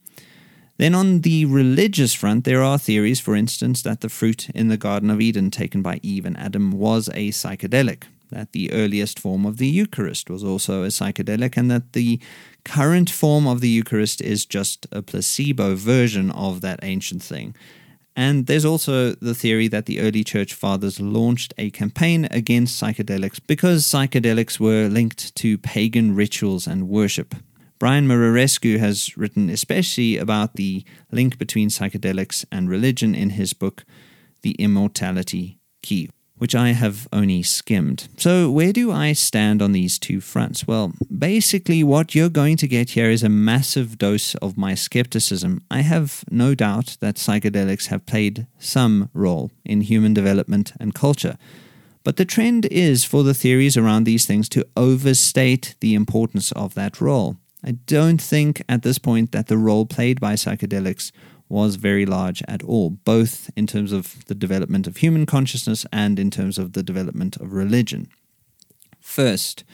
Then, 0.76 0.94
on 0.94 1.22
the 1.22 1.46
religious 1.46 2.14
front, 2.14 2.44
there 2.44 2.62
are 2.62 2.78
theories, 2.78 3.18
for 3.18 3.34
instance, 3.34 3.82
that 3.82 4.02
the 4.02 4.08
fruit 4.08 4.48
in 4.50 4.68
the 4.68 4.76
Garden 4.76 5.10
of 5.10 5.20
Eden 5.20 5.50
taken 5.50 5.82
by 5.82 5.98
Eve 6.04 6.24
and 6.24 6.38
Adam 6.38 6.70
was 6.70 7.08
a 7.08 7.30
psychedelic, 7.30 8.04
that 8.30 8.52
the 8.52 8.72
earliest 8.72 9.18
form 9.18 9.46
of 9.46 9.56
the 9.56 9.66
Eucharist 9.66 10.30
was 10.30 10.42
also 10.44 10.82
a 10.82 10.88
psychedelic, 10.88 11.56
and 11.56 11.70
that 11.70 11.92
the 11.92 12.20
current 12.64 13.10
form 13.10 13.46
of 13.46 13.60
the 13.60 13.68
Eucharist 13.68 14.20
is 14.20 14.44
just 14.44 14.86
a 14.92 15.02
placebo 15.02 15.74
version 15.74 16.30
of 16.30 16.60
that 16.60 16.80
ancient 16.82 17.22
thing. 17.22 17.54
And 18.16 18.46
there's 18.46 18.64
also 18.64 19.12
the 19.12 19.34
theory 19.34 19.68
that 19.68 19.84
the 19.84 20.00
early 20.00 20.24
church 20.24 20.54
fathers 20.54 20.98
launched 20.98 21.52
a 21.58 21.70
campaign 21.70 22.26
against 22.30 22.82
psychedelics 22.82 23.38
because 23.46 23.84
psychedelics 23.84 24.58
were 24.58 24.88
linked 24.88 25.34
to 25.36 25.58
pagan 25.58 26.14
rituals 26.14 26.66
and 26.66 26.88
worship. 26.88 27.34
Brian 27.78 28.08
Muraresku 28.08 28.78
has 28.78 29.18
written 29.18 29.50
especially 29.50 30.16
about 30.16 30.54
the 30.54 30.82
link 31.12 31.36
between 31.36 31.68
psychedelics 31.68 32.46
and 32.50 32.70
religion 32.70 33.14
in 33.14 33.30
his 33.30 33.52
book, 33.52 33.84
The 34.40 34.52
Immortality 34.52 35.58
Key 35.82 36.08
which 36.38 36.54
I 36.54 36.68
have 36.68 37.08
only 37.12 37.42
skimmed. 37.42 38.08
So, 38.16 38.50
where 38.50 38.72
do 38.72 38.92
I 38.92 39.12
stand 39.12 39.62
on 39.62 39.72
these 39.72 39.98
two 39.98 40.20
fronts? 40.20 40.66
Well, 40.66 40.92
basically, 41.16 41.82
what 41.82 42.14
you're 42.14 42.28
going 42.28 42.56
to 42.58 42.68
get 42.68 42.90
here 42.90 43.10
is 43.10 43.22
a 43.22 43.28
massive 43.28 43.98
dose 43.98 44.34
of 44.36 44.56
my 44.56 44.74
skepticism. 44.74 45.62
I 45.70 45.80
have 45.80 46.24
no 46.30 46.54
doubt 46.54 46.96
that 47.00 47.16
psychedelics 47.16 47.86
have 47.86 48.06
played 48.06 48.46
some 48.58 49.10
role 49.12 49.50
in 49.64 49.80
human 49.80 50.14
development 50.14 50.72
and 50.78 50.94
culture. 50.94 51.38
But 52.04 52.16
the 52.16 52.24
trend 52.24 52.66
is 52.66 53.04
for 53.04 53.24
the 53.24 53.34
theories 53.34 53.76
around 53.76 54.04
these 54.04 54.26
things 54.26 54.48
to 54.50 54.64
overstate 54.76 55.74
the 55.80 55.94
importance 55.94 56.52
of 56.52 56.74
that 56.74 57.00
role. 57.00 57.36
I 57.64 57.72
don't 57.72 58.22
think 58.22 58.62
at 58.68 58.82
this 58.82 58.98
point 58.98 59.32
that 59.32 59.48
the 59.48 59.58
role 59.58 59.86
played 59.86 60.20
by 60.20 60.34
psychedelics 60.34 61.10
was 61.48 61.76
very 61.76 62.06
large 62.06 62.42
at 62.48 62.62
all, 62.62 62.90
both 62.90 63.50
in 63.56 63.66
terms 63.66 63.92
of 63.92 64.24
the 64.26 64.34
development 64.34 64.86
of 64.86 64.98
human 64.98 65.26
consciousness 65.26 65.86
and 65.92 66.18
in 66.18 66.30
terms 66.30 66.58
of 66.58 66.72
the 66.72 66.82
development 66.82 67.36
of 67.36 67.52
religion. 67.52 68.08
First, 69.00 69.64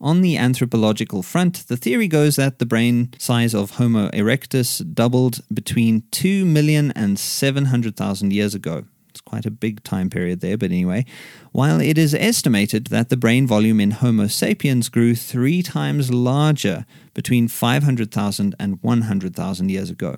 on 0.00 0.20
the 0.20 0.36
anthropological 0.36 1.22
front, 1.22 1.66
the 1.68 1.76
theory 1.76 2.06
goes 2.06 2.36
that 2.36 2.58
the 2.58 2.66
brain 2.66 3.14
size 3.18 3.54
of 3.54 3.72
Homo 3.72 4.10
erectus 4.10 4.84
doubled 4.94 5.40
between 5.52 6.02
2 6.10 6.44
million 6.44 6.92
and 6.92 7.18
700,000 7.18 8.32
years 8.32 8.54
ago. 8.54 8.84
It's 9.08 9.22
quite 9.22 9.46
a 9.46 9.50
big 9.50 9.82
time 9.82 10.10
period 10.10 10.40
there, 10.42 10.58
but 10.58 10.70
anyway. 10.70 11.06
While 11.52 11.80
it 11.80 11.96
is 11.96 12.14
estimated 12.14 12.88
that 12.88 13.08
the 13.08 13.16
brain 13.16 13.46
volume 13.46 13.80
in 13.80 13.92
Homo 13.92 14.26
sapiens 14.26 14.90
grew 14.90 15.14
three 15.14 15.62
times 15.62 16.12
larger 16.12 16.84
between 17.14 17.48
500,000 17.48 18.54
and 18.60 18.78
100,000 18.82 19.70
years 19.70 19.88
ago. 19.88 20.16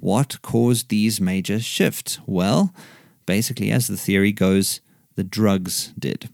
What 0.00 0.40
caused 0.40 0.88
these 0.88 1.20
major 1.20 1.60
shifts? 1.60 2.18
Well, 2.26 2.74
basically, 3.26 3.70
as 3.70 3.86
the 3.86 3.98
theory 3.98 4.32
goes, 4.32 4.80
the 5.14 5.22
drugs 5.24 5.92
did. 5.98 6.30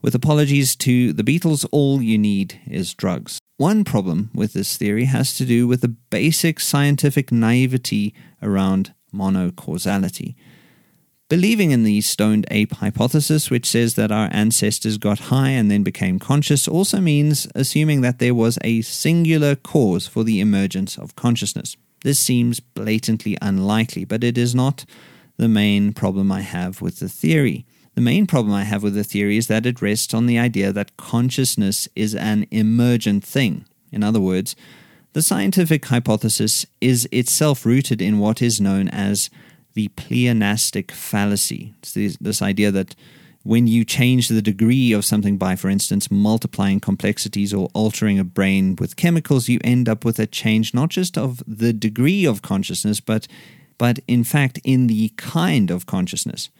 With 0.00 0.14
apologies 0.14 0.74
to 0.76 1.12
the 1.12 1.22
Beatles, 1.22 1.66
all 1.70 2.00
you 2.00 2.16
need 2.16 2.58
is 2.66 2.94
drugs. 2.94 3.38
One 3.58 3.84
problem 3.84 4.30
with 4.34 4.54
this 4.54 4.78
theory 4.78 5.04
has 5.04 5.36
to 5.36 5.44
do 5.44 5.66
with 5.66 5.82
the 5.82 5.88
basic 5.88 6.60
scientific 6.60 7.30
naivety 7.30 8.14
around 8.42 8.94
monocausality. 9.12 10.34
Believing 11.28 11.72
in 11.72 11.82
the 11.82 12.00
stoned 12.00 12.46
ape 12.50 12.72
hypothesis, 12.72 13.50
which 13.50 13.66
says 13.66 13.96
that 13.96 14.10
our 14.10 14.30
ancestors 14.32 14.96
got 14.96 15.18
high 15.18 15.50
and 15.50 15.70
then 15.70 15.82
became 15.82 16.18
conscious, 16.18 16.66
also 16.66 17.02
means 17.02 17.46
assuming 17.54 18.00
that 18.00 18.18
there 18.18 18.34
was 18.34 18.58
a 18.64 18.80
singular 18.80 19.54
cause 19.56 20.06
for 20.06 20.24
the 20.24 20.40
emergence 20.40 20.96
of 20.96 21.16
consciousness. 21.16 21.76
This 22.02 22.18
seems 22.18 22.60
blatantly 22.60 23.36
unlikely, 23.42 24.04
but 24.04 24.22
it 24.24 24.38
is 24.38 24.54
not 24.54 24.84
the 25.36 25.48
main 25.48 25.92
problem 25.92 26.30
I 26.30 26.42
have 26.42 26.80
with 26.80 26.98
the 26.98 27.08
theory. 27.08 27.66
The 27.94 28.00
main 28.00 28.26
problem 28.26 28.54
I 28.54 28.64
have 28.64 28.82
with 28.82 28.94
the 28.94 29.04
theory 29.04 29.36
is 29.36 29.48
that 29.48 29.66
it 29.66 29.82
rests 29.82 30.14
on 30.14 30.26
the 30.26 30.38
idea 30.38 30.72
that 30.72 30.96
consciousness 30.96 31.88
is 31.96 32.14
an 32.14 32.46
emergent 32.50 33.24
thing. 33.24 33.64
In 33.90 34.04
other 34.04 34.20
words, 34.20 34.54
the 35.14 35.22
scientific 35.22 35.84
hypothesis 35.86 36.66
is 36.80 37.08
itself 37.10 37.66
rooted 37.66 38.00
in 38.00 38.18
what 38.18 38.40
is 38.42 38.60
known 38.60 38.88
as 38.88 39.30
the 39.74 39.88
pleonastic 39.88 40.92
fallacy. 40.92 41.74
It's 41.78 41.92
this, 41.92 42.16
this 42.18 42.42
idea 42.42 42.70
that 42.70 42.94
when 43.44 43.66
you 43.66 43.84
change 43.84 44.28
the 44.28 44.42
degree 44.42 44.92
of 44.92 45.04
something 45.04 45.38
by, 45.38 45.56
for 45.56 45.68
instance, 45.68 46.10
multiplying 46.10 46.80
complexities 46.80 47.54
or 47.54 47.70
altering 47.72 48.18
a 48.18 48.24
brain 48.24 48.76
with 48.76 48.96
chemicals, 48.96 49.48
you 49.48 49.58
end 49.64 49.88
up 49.88 50.04
with 50.04 50.18
a 50.18 50.26
change 50.26 50.74
not 50.74 50.90
just 50.90 51.16
of 51.16 51.42
the 51.46 51.72
degree 51.72 52.26
of 52.26 52.42
consciousness, 52.42 53.00
but, 53.00 53.28
but 53.78 54.00
in 54.06 54.24
fact 54.24 54.60
in 54.64 54.86
the 54.86 55.10
kind 55.16 55.70
of 55.70 55.86
consciousness. 55.86 56.50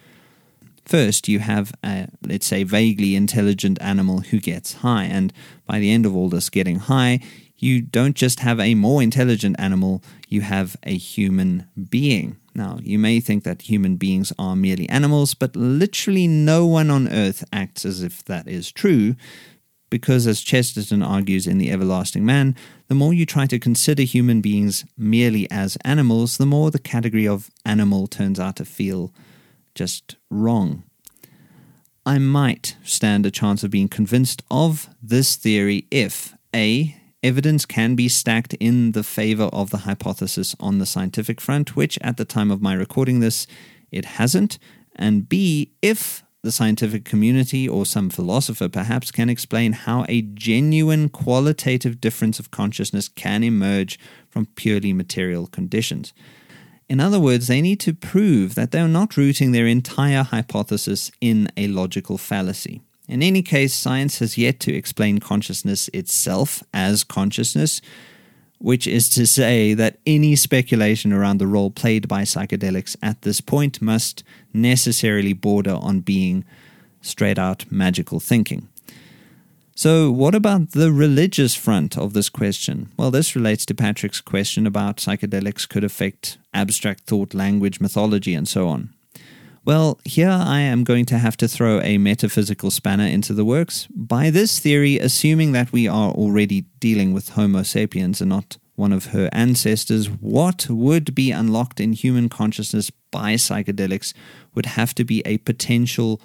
First, 0.85 1.28
you 1.28 1.40
have 1.40 1.73
a, 1.85 2.08
let's 2.26 2.47
say, 2.47 2.62
vaguely 2.62 3.14
intelligent 3.14 3.78
animal 3.82 4.20
who 4.20 4.40
gets 4.40 4.75
high, 4.75 5.04
and 5.04 5.35
by 5.66 5.80
the 5.80 5.90
end 5.90 6.06
of 6.06 6.16
all 6.16 6.30
this 6.30 6.49
getting 6.49 6.78
high, 6.78 7.20
you 7.58 7.82
don't 7.82 8.16
just 8.16 8.40
have 8.40 8.58
a 8.58 8.75
more 8.75 9.02
intelligent 9.02 9.56
animal, 9.58 10.02
you 10.28 10.40
have 10.40 10.76
a 10.85 10.97
human 10.97 11.68
being. 11.90 12.38
Now, 12.59 12.81
you 12.83 12.99
may 12.99 13.21
think 13.21 13.45
that 13.45 13.62
human 13.62 13.95
beings 13.95 14.33
are 14.37 14.57
merely 14.57 14.88
animals, 14.88 15.33
but 15.33 15.55
literally 15.55 16.27
no 16.27 16.67
one 16.67 16.91
on 16.91 17.07
earth 17.07 17.45
acts 17.53 17.85
as 17.85 18.03
if 18.03 18.25
that 18.25 18.49
is 18.49 18.73
true, 18.73 19.15
because 19.91 20.27
as 20.27 20.41
Chesterton 20.41 21.00
argues 21.00 21.47
in 21.47 21.59
The 21.59 21.71
Everlasting 21.71 22.27
Man, 22.27 22.57
the 22.88 22.97
more 22.97 23.15
you 23.15 23.25
try 23.25 23.47
to 23.47 23.61
consider 23.61 24.03
human 24.03 24.41
beings 24.41 24.85
merely 24.97 25.49
as 25.53 25.79
animals, 25.85 26.37
the 26.37 26.47
more 26.47 26.73
the 26.73 26.81
category 26.81 27.29
of 27.29 27.49
animal 27.65 28.09
turns 28.09 28.41
out 28.41 28.57
to 28.57 28.65
feel 28.65 29.15
just 29.77 30.17
wrong. 30.29 30.83
I 32.05 32.19
might 32.19 32.77
stand 32.83 33.25
a 33.25 33.31
chance 33.31 33.62
of 33.62 33.71
being 33.71 33.88
convinced 33.88 34.43
of 34.50 34.88
this 35.00 35.37
theory 35.37 35.87
if 35.93 36.35
A 36.53 36.98
evidence 37.23 37.67
can 37.67 37.95
be 37.95 38.09
stacked 38.09 38.55
in 38.55 38.93
the 38.93 39.03
favor 39.03 39.45
of 39.53 39.71
the 39.71 39.79
hypothesis 39.79 40.55
on 40.61 40.79
the 40.79 40.87
scientific 40.87 41.41
front, 41.41 41.77
which 41.77 41.99
at 42.01 42.17
the 42.17 42.25
time 42.25 42.51
of 42.51 42.63
my 42.63 42.75
recording 42.75 43.21
this, 43.21 43.47
it 43.91 44.05
hasn't. 44.05 44.59
And 44.97 45.29
B, 45.29 45.73
if 45.83 46.25
the 46.43 46.53
scientific 46.53 47.05
community 47.05 47.69
or 47.69 47.85
some 47.85 48.11
philosopher 48.11 48.69
perhaps 48.69 49.11
can 49.11 49.29
explain 49.29 49.73
how 49.73 50.05
a 50.09 50.23
genuine 50.23 51.09
qualitative 51.09 52.01
difference 52.01 52.39
of 52.39 52.51
consciousness 52.51 53.09
can 53.09 53.43
emerge 53.43 53.99
from 54.31 54.47
purely 54.47 54.93
material 54.93 55.47
conditions. 55.49 56.13
In 56.89 57.01
other 57.01 57.21
words, 57.21 57.49
they 57.49 57.61
need 57.61 57.81
to 57.81 57.93
prove 57.93 58.55
that 58.55 58.71
they're 58.71 58.89
not 58.89 59.17
rooting 59.17 59.53
their 59.53 59.67
entire 59.67 60.23
hypothesis 60.23 61.11
in 61.21 61.51
a 61.57 61.67
logical 61.67 62.17
fallacy. 62.17 62.81
In 63.09 63.23
any 63.23 63.41
case, 63.41 63.75
science 63.75 64.19
has 64.19 64.37
yet 64.37 64.61
to 64.61 64.75
explain 64.75 65.19
consciousness 65.19 65.88
itself 65.95 66.62
as 66.75 67.05
consciousness, 67.05 67.81
which 68.59 68.87
is 68.87 69.09
to 69.11 69.27
say 69.27 69.73
that 69.73 69.99
any 70.07 70.37
speculation 70.37 71.12
around 71.12 71.38
the 71.38 71.47
role 71.47 71.71
played 71.71 72.07
by 72.07 72.23
psychedelics 72.23 72.97
at 73.03 73.23
this 73.23 73.41
point 73.41 73.81
must 73.81 74.23
necessarily 74.53 75.33
border 75.33 75.79
on 75.81 76.00
being 76.00 76.45
straight 77.00 77.38
out 77.38 77.65
magical 77.71 78.21
thinking. 78.21 78.69
So, 79.75 80.11
what 80.11 80.35
about 80.35 80.73
the 80.73 80.91
religious 80.91 81.55
front 81.55 81.97
of 81.97 82.12
this 82.12 82.29
question? 82.29 82.91
Well, 82.99 83.12
this 83.12 83.37
relates 83.37 83.65
to 83.67 83.75
Patrick's 83.75 84.21
question 84.21 84.67
about 84.67 84.97
psychedelics 84.97 85.69
could 85.69 85.85
affect 85.85 86.37
abstract 86.53 87.05
thought, 87.05 87.33
language, 87.33 87.81
mythology, 87.81 88.35
and 88.35 88.49
so 88.49 88.67
on. 88.69 88.93
Well, 89.69 90.01
here 90.03 90.31
I 90.31 90.61
am 90.61 90.83
going 90.83 91.05
to 91.05 91.19
have 91.19 91.37
to 91.37 91.47
throw 91.47 91.83
a 91.83 91.99
metaphysical 91.99 92.71
spanner 92.71 93.05
into 93.05 93.35
the 93.35 93.45
works. 93.45 93.87
By 93.95 94.31
this 94.31 94.59
theory, 94.59 94.99
assuming 94.99 95.53
that 95.53 95.73
we 95.73 95.87
are 95.87 96.11
already 96.11 96.63
dealing 96.81 97.13
with 97.13 97.29
Homo 97.29 97.65
sapiens 97.65 98.23
and 98.23 98.31
not 98.31 98.57
one 98.77 98.95
of 98.95 99.09
her 99.09 99.29
ancestors, 99.31 100.09
what 100.09 100.71
would 100.71 101.15
be 101.15 101.33
unlocked 101.33 101.81
in 101.81 101.93
human 101.93 102.31
consciousness 102.31 102.91
by 103.11 103.35
psychedelics 103.35 104.15
would 104.55 104.65
have 104.65 104.95
to 104.95 105.05
be 105.05 105.21
a 105.27 105.37
potential 105.37 106.19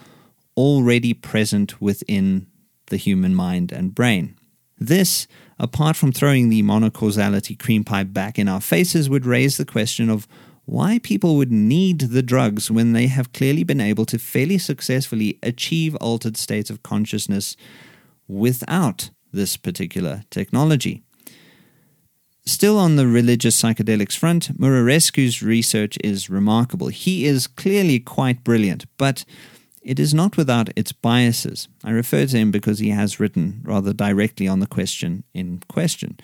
already 0.56 1.14
present 1.14 1.82
within 1.82 2.48
the 2.88 2.96
human 2.96 3.36
mind 3.36 3.74
and 3.74 3.94
brain. 3.94 4.38
This, 4.78 5.28
apart 5.60 5.98
from 5.98 6.14
throwing 6.14 6.48
the 6.48 6.64
monocausality 6.64 7.60
cream 7.60 7.84
pie 7.84 8.04
back 8.04 8.40
in 8.40 8.48
our 8.48 8.62
faces, 8.62 9.10
would 9.10 9.26
raise 9.26 9.58
the 9.58 9.66
question 9.66 10.10
of 10.10 10.30
why 10.66 11.00
people 11.00 11.36
would 11.36 11.52
need 11.52 12.00
the 12.00 12.24
drugs 12.24 12.72
when 12.72 12.94
they 12.94 13.08
have 13.08 13.34
clearly 13.34 13.64
been 13.64 13.82
able 13.82 14.06
to 14.06 14.18
fairly 14.18 14.58
successfully 14.58 15.38
achieve 15.44 15.96
altered 15.96 16.38
states 16.38 16.70
of 16.70 16.84
consciousness 16.84 17.56
without 18.28 19.10
this 19.32 19.58
particular 19.58 20.24
technology. 20.30 21.04
Still 22.46 22.78
on 22.78 22.98
the 22.98 23.08
religious 23.08 23.62
psychedelics 23.62 24.18
front, 24.18 24.58
Muraresku's 24.60 25.42
research 25.42 25.98
is 26.04 26.30
remarkable. 26.30 26.90
He 26.90 27.26
is 27.26 27.48
clearly 27.48 28.00
quite 28.00 28.44
brilliant, 28.44 28.86
but 28.98 29.24
it 29.82 30.00
is 30.00 30.14
not 30.14 30.36
without 30.38 30.70
its 30.76 30.92
biases. 30.92 31.68
I 31.84 31.92
refer 31.92 32.26
to 32.26 32.38
him 32.38 32.52
because 32.52 32.80
he 32.80 32.90
has 32.90 33.20
written 33.20 33.62
rather 33.64 33.94
directly 33.94 34.48
on 34.48 34.60
the 34.60 34.68
question 34.68 35.24
in 35.34 35.62
question. 35.70 36.20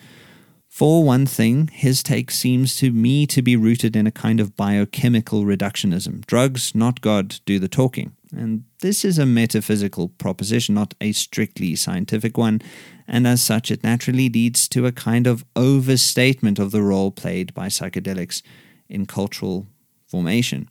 For 0.79 1.03
one 1.03 1.25
thing, 1.25 1.67
his 1.73 2.01
take 2.01 2.31
seems 2.31 2.77
to 2.77 2.93
me 2.93 3.27
to 3.27 3.41
be 3.41 3.57
rooted 3.57 3.97
in 3.97 4.07
a 4.07 4.11
kind 4.11 4.39
of 4.39 4.55
biochemical 4.55 5.43
reductionism. 5.43 6.25
Drugs, 6.25 6.73
not 6.73 7.01
God, 7.01 7.41
do 7.43 7.59
the 7.59 7.67
talking. 7.67 8.15
And 8.33 8.63
this 8.79 9.03
is 9.03 9.19
a 9.19 9.25
metaphysical 9.25 10.07
proposition, 10.07 10.75
not 10.75 10.93
a 11.01 11.11
strictly 11.11 11.75
scientific 11.75 12.37
one, 12.37 12.61
and 13.09 13.27
as 13.27 13.41
such, 13.41 13.71
it 13.71 13.83
naturally 13.83 14.29
leads 14.29 14.69
to 14.69 14.85
a 14.85 14.93
kind 14.93 15.27
of 15.27 15.43
overstatement 15.53 16.59
of 16.59 16.71
the 16.71 16.81
role 16.81 17.11
played 17.11 17.53
by 17.53 17.67
psychedelics 17.67 18.41
in 18.87 19.05
cultural 19.05 19.67
formation. 20.07 20.69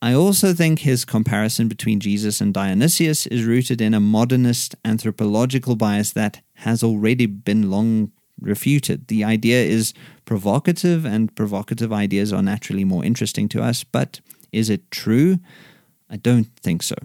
I 0.00 0.14
also 0.14 0.54
think 0.54 0.78
his 0.78 1.04
comparison 1.04 1.68
between 1.68 2.00
Jesus 2.00 2.40
and 2.40 2.54
Dionysius 2.54 3.26
is 3.26 3.44
rooted 3.44 3.82
in 3.82 3.92
a 3.92 4.00
modernist 4.00 4.76
anthropological 4.82 5.76
bias 5.76 6.10
that 6.12 6.40
has 6.54 6.82
already 6.82 7.26
been 7.26 7.70
long 7.70 8.12
refuted. 8.40 9.08
The 9.08 9.24
idea 9.24 9.62
is 9.62 9.94
provocative, 10.24 11.04
and 11.04 11.34
provocative 11.34 11.92
ideas 11.92 12.32
are 12.32 12.42
naturally 12.42 12.84
more 12.84 13.04
interesting 13.04 13.48
to 13.50 13.62
us, 13.62 13.84
but 13.84 14.20
is 14.52 14.70
it 14.70 14.90
true? 14.90 15.38
I 16.08 16.16
don't 16.16 16.48
think 16.56 16.82
so. 16.82 16.96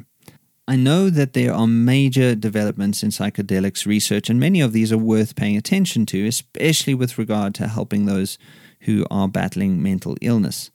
I 0.67 0.75
know 0.75 1.11
that 1.11 1.33
there 1.33 1.53
are 1.53 1.67
major 1.67 2.33
developments 2.33 3.03
in 3.03 3.09
psychedelics 3.09 3.85
research, 3.85 4.29
and 4.29 4.39
many 4.39 4.61
of 4.61 4.73
these 4.73 4.91
are 4.91 4.97
worth 4.97 5.35
paying 5.35 5.55
attention 5.55 6.07
to, 6.07 6.25
especially 6.25 6.95
with 6.95 7.19
regard 7.19 7.53
to 7.55 7.67
helping 7.67 8.05
those 8.05 8.39
who 8.81 9.05
are 9.11 9.27
battling 9.27 9.81
mental 9.83 10.17
illness. 10.21 10.71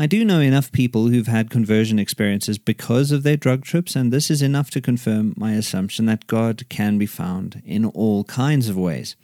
I 0.00 0.06
do 0.06 0.24
know 0.24 0.38
enough 0.38 0.70
people 0.70 1.08
who've 1.08 1.26
had 1.26 1.50
conversion 1.50 1.98
experiences 1.98 2.56
because 2.56 3.10
of 3.10 3.24
their 3.24 3.36
drug 3.36 3.64
trips, 3.64 3.96
and 3.96 4.12
this 4.12 4.30
is 4.30 4.42
enough 4.42 4.70
to 4.70 4.80
confirm 4.80 5.34
my 5.36 5.54
assumption 5.54 6.06
that 6.06 6.28
God 6.28 6.68
can 6.68 6.98
be 6.98 7.06
found 7.06 7.60
in 7.64 7.84
all 7.84 8.22
kinds 8.22 8.68
of 8.68 8.76
ways. 8.76 9.16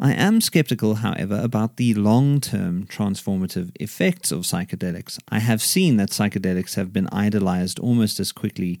I 0.00 0.14
am 0.14 0.40
skeptical, 0.40 0.96
however, 0.96 1.38
about 1.38 1.76
the 1.76 1.92
long 1.92 2.40
term 2.40 2.86
transformative 2.86 3.72
effects 3.78 4.32
of 4.32 4.44
psychedelics. 4.44 5.18
I 5.28 5.40
have 5.40 5.60
seen 5.60 5.98
that 5.98 6.08
psychedelics 6.08 6.76
have 6.76 6.94
been 6.94 7.08
idolized 7.12 7.78
almost 7.78 8.18
as 8.18 8.32
quickly 8.32 8.80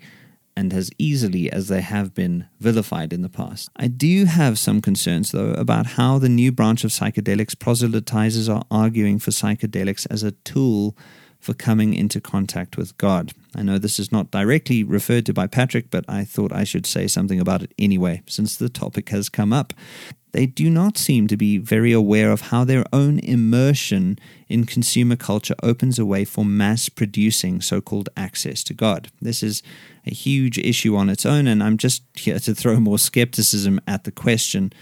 and 0.56 0.72
as 0.72 0.90
easily 0.96 1.52
as 1.52 1.68
they 1.68 1.82
have 1.82 2.14
been 2.14 2.46
vilified 2.60 3.12
in 3.12 3.20
the 3.20 3.28
past. 3.28 3.68
I 3.76 3.88
do 3.88 4.24
have 4.24 4.58
some 4.58 4.80
concerns, 4.80 5.32
though, 5.32 5.52
about 5.52 5.84
how 5.98 6.18
the 6.18 6.30
new 6.30 6.50
branch 6.50 6.82
of 6.82 6.92
psychedelics 6.92 7.54
proselytizers 7.54 8.52
are 8.52 8.64
arguing 8.70 9.18
for 9.18 9.32
psychedelics 9.32 10.06
as 10.10 10.22
a 10.22 10.32
tool 10.32 10.96
for 11.42 11.52
coming 11.52 11.92
into 11.92 12.20
contact 12.20 12.78
with 12.78 12.96
God. 12.96 13.32
I 13.54 13.62
know 13.62 13.76
this 13.76 13.98
is 13.98 14.10
not 14.10 14.30
directly 14.30 14.82
referred 14.82 15.26
to 15.26 15.34
by 15.34 15.46
Patrick, 15.46 15.90
but 15.90 16.04
I 16.08 16.24
thought 16.24 16.52
I 16.52 16.64
should 16.64 16.86
say 16.86 17.06
something 17.06 17.40
about 17.40 17.62
it 17.62 17.74
anyway, 17.78 18.22
since 18.26 18.56
the 18.56 18.70
topic 18.70 19.10
has 19.10 19.28
come 19.28 19.52
up 19.52 19.74
they 20.32 20.46
do 20.46 20.70
not 20.70 20.98
seem 20.98 21.26
to 21.28 21.36
be 21.36 21.58
very 21.58 21.92
aware 21.92 22.32
of 22.32 22.40
how 22.42 22.64
their 22.64 22.84
own 22.92 23.18
immersion 23.20 24.18
in 24.48 24.64
consumer 24.64 25.16
culture 25.16 25.54
opens 25.62 25.98
a 25.98 26.06
way 26.06 26.24
for 26.24 26.44
mass 26.44 26.88
producing 26.88 27.60
so 27.60 27.80
called 27.80 28.08
access 28.16 28.64
to 28.64 28.74
God. 28.74 29.10
This 29.20 29.42
is 29.42 29.62
a 30.06 30.14
huge 30.14 30.58
issue 30.58 30.96
on 30.96 31.10
its 31.10 31.24
own, 31.26 31.46
and 31.46 31.62
I'm 31.62 31.76
just 31.76 32.02
here 32.14 32.38
to 32.40 32.54
throw 32.54 32.80
more 32.80 32.98
skepticism 32.98 33.80
at 33.86 34.04
the 34.04 34.10
question. 34.10 34.72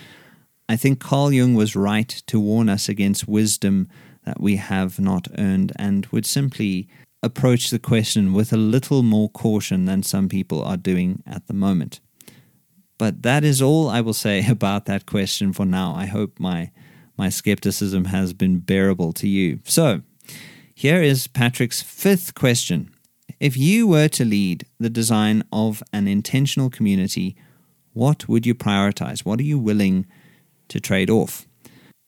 I 0.68 0.76
think 0.76 1.00
Carl 1.00 1.32
Jung 1.32 1.54
was 1.54 1.74
right 1.74 2.08
to 2.08 2.38
warn 2.38 2.68
us 2.68 2.88
against 2.88 3.28
wisdom 3.28 3.88
that 4.24 4.40
we 4.40 4.56
have 4.56 5.00
not 5.00 5.28
earned 5.38 5.72
and 5.76 6.06
would 6.06 6.26
simply 6.26 6.88
approach 7.22 7.70
the 7.70 7.78
question 7.78 8.32
with 8.32 8.52
a 8.52 8.56
little 8.56 9.02
more 9.02 9.28
caution 9.28 9.84
than 9.84 10.02
some 10.02 10.28
people 10.28 10.62
are 10.62 10.76
doing 10.76 11.22
at 11.26 11.46
the 11.46 11.54
moment. 11.54 12.00
But 12.98 13.22
that 13.22 13.44
is 13.44 13.62
all 13.62 13.88
I 13.88 14.00
will 14.00 14.14
say 14.14 14.46
about 14.48 14.86
that 14.86 15.06
question 15.06 15.52
for 15.52 15.64
now. 15.64 15.94
I 15.94 16.06
hope 16.06 16.38
my 16.38 16.70
my 17.16 17.28
skepticism 17.28 18.06
has 18.06 18.32
been 18.32 18.60
bearable 18.60 19.12
to 19.12 19.28
you. 19.28 19.60
So, 19.64 20.00
here 20.74 21.02
is 21.02 21.26
Patrick's 21.26 21.82
fifth 21.82 22.34
question. 22.34 22.90
If 23.38 23.58
you 23.58 23.86
were 23.86 24.08
to 24.08 24.24
lead 24.24 24.64
the 24.78 24.88
design 24.88 25.44
of 25.52 25.82
an 25.92 26.08
intentional 26.08 26.70
community, 26.70 27.36
what 27.92 28.26
would 28.26 28.46
you 28.46 28.54
prioritize? 28.54 29.20
What 29.24 29.38
are 29.38 29.44
you 29.44 29.58
willing 29.58 30.06
to 30.68 30.80
trade 30.80 31.10
off? 31.10 31.46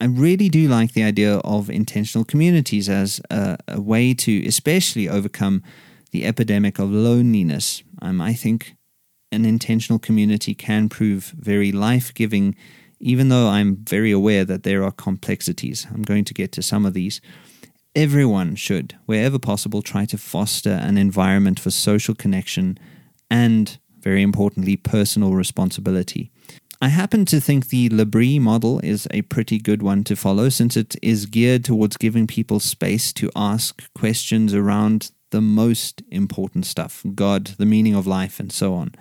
I 0.02 0.06
really 0.06 0.48
do 0.48 0.66
like 0.66 0.94
the 0.94 1.04
idea 1.04 1.36
of 1.44 1.70
intentional 1.70 2.24
communities 2.24 2.88
as 2.88 3.20
a, 3.30 3.56
a 3.68 3.80
way 3.80 4.14
to 4.14 4.44
especially 4.44 5.08
overcome 5.08 5.62
the 6.10 6.24
epidemic 6.26 6.80
of 6.80 6.90
loneliness. 6.90 7.84
Um, 8.02 8.20
I 8.20 8.32
think 8.32 8.74
an 9.30 9.44
intentional 9.44 10.00
community 10.00 10.56
can 10.56 10.88
prove 10.88 11.32
very 11.38 11.70
life 11.70 12.12
giving, 12.12 12.56
even 12.98 13.28
though 13.28 13.46
I'm 13.46 13.76
very 13.76 14.10
aware 14.10 14.44
that 14.44 14.64
there 14.64 14.82
are 14.82 14.90
complexities. 14.90 15.86
I'm 15.94 16.02
going 16.02 16.24
to 16.24 16.34
get 16.34 16.50
to 16.52 16.62
some 16.62 16.84
of 16.84 16.94
these. 16.94 17.20
Everyone 17.94 18.56
should, 18.56 18.98
wherever 19.06 19.38
possible, 19.38 19.82
try 19.82 20.04
to 20.06 20.18
foster 20.18 20.80
an 20.82 20.98
environment 20.98 21.60
for 21.60 21.70
social 21.70 22.16
connection 22.16 22.76
and, 23.30 23.78
very 24.00 24.22
importantly, 24.22 24.76
personal 24.76 25.34
responsibility. 25.34 26.32
I 26.82 26.88
happen 26.88 27.24
to 27.26 27.40
think 27.40 27.68
the 27.68 27.88
L'Abri 27.90 28.40
model 28.40 28.80
is 28.80 29.06
a 29.12 29.22
pretty 29.22 29.60
good 29.60 29.84
one 29.84 30.02
to 30.02 30.16
follow 30.16 30.48
since 30.48 30.76
it 30.76 30.96
is 31.00 31.26
geared 31.26 31.64
towards 31.64 31.96
giving 31.96 32.26
people 32.26 32.58
space 32.58 33.12
to 33.12 33.30
ask 33.36 33.88
questions 33.94 34.52
around 34.52 35.12
the 35.30 35.40
most 35.40 36.02
important 36.10 36.66
stuff 36.66 37.04
God, 37.14 37.54
the 37.56 37.66
meaning 37.66 37.94
of 37.94 38.08
life, 38.08 38.40
and 38.40 38.50
so 38.50 38.74
on. 38.74 38.96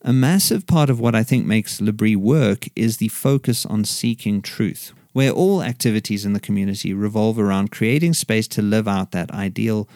A 0.00 0.14
massive 0.14 0.66
part 0.66 0.88
of 0.88 0.98
what 0.98 1.14
I 1.14 1.22
think 1.22 1.44
makes 1.44 1.78
L'Abri 1.78 2.16
work 2.16 2.68
is 2.74 2.96
the 2.96 3.08
focus 3.08 3.66
on 3.66 3.84
seeking 3.84 4.40
truth, 4.40 4.94
where 5.12 5.30
all 5.30 5.62
activities 5.62 6.24
in 6.24 6.32
the 6.32 6.40
community 6.40 6.94
revolve 6.94 7.38
around 7.38 7.70
creating 7.70 8.14
space 8.14 8.48
to 8.48 8.62
live 8.62 8.88
out 8.88 9.10
that 9.10 9.30
ideal, 9.30 9.86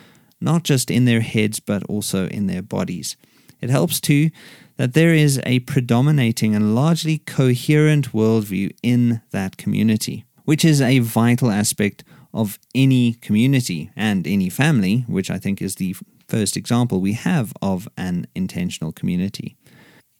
not 0.42 0.62
just 0.62 0.90
in 0.90 1.06
their 1.06 1.22
heads, 1.22 1.58
but 1.58 1.84
also 1.84 2.28
in 2.28 2.48
their 2.48 2.60
bodies. 2.60 3.16
It 3.62 3.70
helps 3.70 3.98
too 3.98 4.28
that 4.76 4.94
there 4.94 5.14
is 5.14 5.40
a 5.44 5.60
predominating 5.60 6.54
and 6.54 6.74
largely 6.74 7.18
coherent 7.18 8.12
worldview 8.12 8.74
in 8.82 9.20
that 9.30 9.56
community, 9.56 10.24
which 10.44 10.64
is 10.64 10.80
a 10.80 10.98
vital 10.98 11.50
aspect 11.50 12.04
of 12.32 12.58
any 12.74 13.14
community 13.14 13.90
and 13.94 14.26
any 14.26 14.50
family, 14.50 15.04
which 15.06 15.30
I 15.30 15.38
think 15.38 15.62
is 15.62 15.76
the 15.76 15.94
first 16.26 16.56
example 16.56 17.00
we 17.00 17.12
have 17.12 17.52
of 17.62 17.88
an 17.96 18.26
intentional 18.34 18.92
community. 18.92 19.56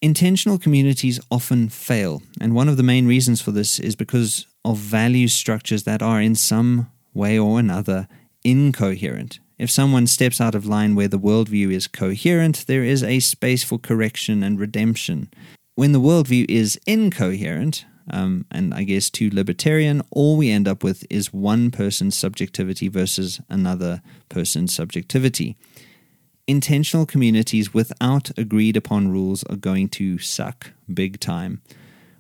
Intentional 0.01 0.59
communities 0.59 1.19
often 1.31 1.69
fail, 1.69 2.23
and 2.40 2.55
one 2.55 2.69
of 2.69 2.77
the 2.77 2.83
main 2.83 3.07
reasons 3.07 3.40
for 3.40 3.53
this 3.53 3.81
is 3.81 3.97
because 3.97 4.47
of 4.64 4.77
value 4.77 5.29
structures 5.29 5.85
that 5.85 6.03
are 6.03 6.21
in 6.21 6.35
some 6.35 6.90
way 7.14 7.38
or 7.38 7.59
another 7.59 8.07
incoherent. 8.45 9.40
If 9.59 9.71
someone 9.71 10.07
steps 10.07 10.40
out 10.40 10.55
of 10.55 10.67
line 10.67 10.95
where 10.95 11.09
the 11.09 11.19
worldview 11.19 11.71
is 11.73 11.87
coherent, 11.87 12.64
there 12.67 12.85
is 12.85 13.03
a 13.03 13.21
space 13.21 13.62
for 13.62 13.79
correction 13.79 14.43
and 14.43 14.59
redemption. 14.59 15.31
When 15.75 15.93
the 15.93 16.01
worldview 16.01 16.47
is 16.49 16.79
incoherent, 16.87 17.85
um, 18.11 18.47
and 18.51 18.75
I 18.75 18.83
guess 18.85 19.11
too 19.11 19.31
libertarian, 19.33 20.03
all 20.11 20.37
we 20.37 20.51
end 20.51 20.69
up 20.69 20.83
with 20.83 21.05
is 21.09 21.33
one 21.33 21.71
person's 21.71 22.17
subjectivity 22.17 22.88
versus 22.88 23.40
another 23.49 24.03
person's 24.29 24.75
subjectivity 24.75 25.57
intentional 26.47 27.07
communities 27.07 27.73
without 27.73 28.31
agreed 28.38 28.77
upon 28.77 29.09
rules 29.09 29.45
are 29.45 29.57
going 29.57 29.88
to 29.88 30.19
suck 30.19 30.73
big 30.93 31.21
time. 31.21 31.62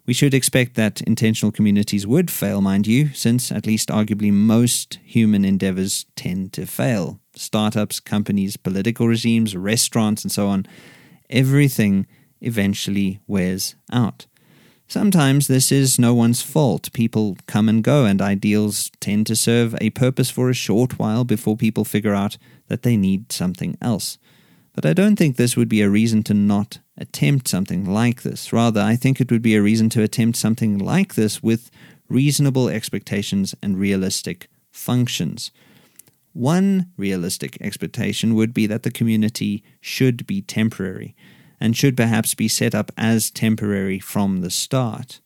We 0.06 0.14
should 0.14 0.34
expect 0.34 0.74
that 0.74 1.00
intentional 1.02 1.52
communities 1.52 2.06
would 2.06 2.30
fail, 2.30 2.60
mind 2.60 2.86
you, 2.86 3.08
since 3.14 3.50
at 3.50 3.66
least 3.66 3.88
arguably 3.88 4.32
most 4.32 4.98
human 5.02 5.44
endeavors 5.44 6.04
tend 6.14 6.52
to 6.54 6.66
fail. 6.66 7.20
Startups, 7.34 8.00
companies, 8.00 8.56
political 8.56 9.08
regimes, 9.08 9.56
restaurants, 9.56 10.22
and 10.22 10.32
so 10.32 10.48
on. 10.48 10.66
Everything 11.30 12.06
eventually 12.40 13.20
wears 13.26 13.74
out. 13.92 14.26
Sometimes 14.86 15.46
this 15.46 15.72
is 15.72 15.98
no 15.98 16.14
one's 16.14 16.42
fault. 16.42 16.92
People 16.92 17.36
come 17.46 17.68
and 17.68 17.82
go, 17.82 18.04
and 18.04 18.20
ideals 18.20 18.90
tend 19.00 19.26
to 19.26 19.34
serve 19.34 19.74
a 19.80 19.90
purpose 19.90 20.30
for 20.30 20.50
a 20.50 20.54
short 20.54 20.98
while 20.98 21.24
before 21.24 21.56
people 21.56 21.84
figure 21.84 22.14
out 22.14 22.36
that 22.68 22.82
they 22.82 22.96
need 22.96 23.32
something 23.32 23.76
else. 23.80 24.18
But 24.74 24.84
I 24.84 24.92
don't 24.92 25.16
think 25.16 25.36
this 25.36 25.56
would 25.56 25.68
be 25.68 25.80
a 25.82 25.88
reason 25.88 26.22
to 26.24 26.34
not 26.34 26.80
attempt 26.98 27.48
something 27.48 27.84
like 27.84 28.22
this. 28.22 28.52
Rather, 28.52 28.80
I 28.80 28.96
think 28.96 29.20
it 29.20 29.30
would 29.30 29.42
be 29.42 29.54
a 29.54 29.62
reason 29.62 29.88
to 29.90 30.02
attempt 30.02 30.36
something 30.36 30.78
like 30.78 31.14
this 31.14 31.42
with 31.42 31.70
reasonable 32.08 32.68
expectations 32.68 33.54
and 33.62 33.78
realistic 33.78 34.48
functions. 34.70 35.50
One 36.34 36.90
realistic 36.96 37.56
expectation 37.60 38.34
would 38.34 38.52
be 38.52 38.66
that 38.66 38.82
the 38.82 38.90
community 38.90 39.62
should 39.80 40.26
be 40.26 40.42
temporary 40.42 41.14
and 41.60 41.76
should 41.76 41.96
perhaps 41.96 42.34
be 42.34 42.48
set 42.48 42.74
up 42.74 42.90
as 42.98 43.30
temporary 43.30 44.00
from 44.00 44.40
the 44.40 44.50
start. 44.50 45.20